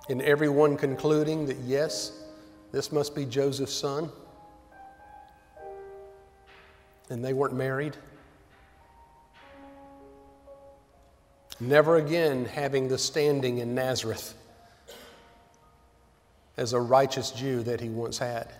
and 0.09 0.21
everyone 0.21 0.77
concluding 0.77 1.47
that 1.47 1.57
yes, 1.57 2.11
this 2.71 2.91
must 2.91 3.15
be 3.15 3.25
Joseph's 3.25 3.73
son, 3.73 4.09
and 7.09 7.23
they 7.23 7.33
weren't 7.33 7.55
married. 7.55 7.95
Never 11.59 11.95
again 11.95 12.45
having 12.45 12.87
the 12.87 12.97
standing 12.97 13.59
in 13.59 13.73
Nazareth 13.73 14.33
as 16.57 16.73
a 16.73 16.79
righteous 16.79 17.31
Jew 17.31 17.63
that 17.63 17.79
he 17.79 17.89
once 17.89 18.17
had. 18.17 18.51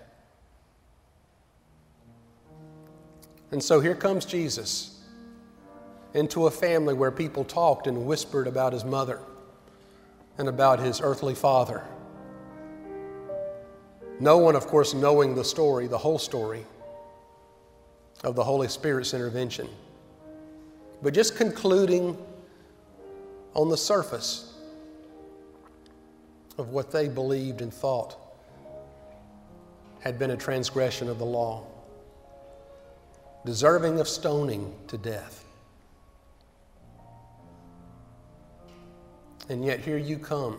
And 3.52 3.62
so 3.64 3.80
here 3.80 3.96
comes 3.96 4.26
Jesus 4.26 5.00
into 6.14 6.48
a 6.48 6.52
family 6.52 6.94
where 6.94 7.12
people 7.12 7.44
talked 7.44 7.88
and 7.88 8.06
whispered 8.06 8.48
about 8.48 8.74
his 8.74 8.84
mother 8.84 9.20
and 10.38 10.50
about 10.50 10.80
his 10.80 11.02
earthly 11.02 11.36
father. 11.36 11.84
No 14.20 14.38
one, 14.38 14.56
of 14.56 14.68
course, 14.68 14.94
knowing 14.94 15.36
the 15.36 15.44
story, 15.44 15.88
the 15.88 15.98
whole 15.98 16.20
story 16.20 16.66
of 18.24 18.36
the 18.36 18.44
Holy 18.44 18.68
Spirit's 18.68 19.14
intervention, 19.14 19.68
but 21.02 21.14
just 21.14 21.36
concluding 21.36 22.18
on 23.54 23.70
the 23.70 23.78
surface 23.78 24.54
of 26.58 26.70
what 26.70 26.92
they 26.92 27.08
believed 27.08 27.62
and 27.62 27.74
thought 27.74 28.18
had 30.00 30.20
been 30.20 30.32
a 30.32 30.38
transgression 30.38 31.10
of 31.10 31.20
the 31.20 31.26
law, 31.26 31.64
deserving 33.46 34.00
of 34.00 34.08
stoning 34.08 34.74
to 34.88 34.98
death. 34.98 35.45
And 39.50 39.64
yet 39.64 39.80
here 39.80 39.98
you 39.98 40.18
come, 40.18 40.58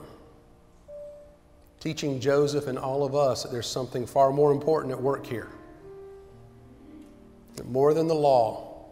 teaching 1.80 2.20
Joseph 2.20 2.66
and 2.66 2.78
all 2.78 3.04
of 3.04 3.14
us 3.14 3.42
that 3.42 3.52
there's 3.52 3.66
something 3.66 4.06
far 4.06 4.32
more 4.32 4.52
important 4.52 4.92
at 4.92 5.00
work 5.00 5.26
here. 5.26 5.48
That 7.56 7.66
more 7.68 7.94
than 7.94 8.06
the 8.06 8.14
law, 8.14 8.84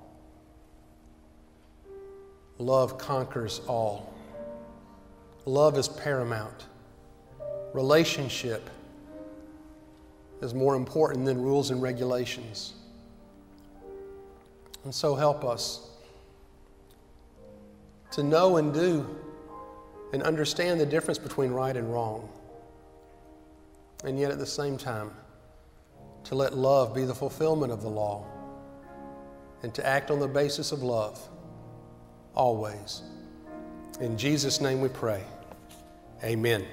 love 2.58 2.98
conquers 2.98 3.60
all. 3.68 4.12
Love 5.46 5.76
is 5.78 5.88
paramount 5.88 6.66
relationship 7.74 8.70
is 10.40 10.54
more 10.54 10.76
important 10.76 11.26
than 11.26 11.42
rules 11.42 11.70
and 11.70 11.82
regulations. 11.82 12.74
And 14.84 14.94
so 14.94 15.14
help 15.14 15.44
us 15.44 15.90
to 18.12 18.22
know 18.22 18.56
and 18.58 18.72
do 18.72 19.06
and 20.14 20.22
understand 20.22 20.80
the 20.80 20.86
difference 20.86 21.18
between 21.18 21.50
right 21.50 21.76
and 21.76 21.92
wrong. 21.92 22.28
And 24.04 24.16
yet 24.16 24.30
at 24.30 24.38
the 24.38 24.46
same 24.46 24.78
time, 24.78 25.10
to 26.22 26.36
let 26.36 26.56
love 26.56 26.94
be 26.94 27.04
the 27.04 27.14
fulfillment 27.14 27.72
of 27.72 27.82
the 27.82 27.88
law 27.88 28.24
and 29.64 29.74
to 29.74 29.84
act 29.84 30.12
on 30.12 30.20
the 30.20 30.28
basis 30.28 30.70
of 30.70 30.84
love 30.84 31.20
always. 32.36 33.02
In 34.00 34.16
Jesus' 34.16 34.60
name 34.60 34.80
we 34.80 34.88
pray. 34.88 35.20
Amen. 36.22 36.64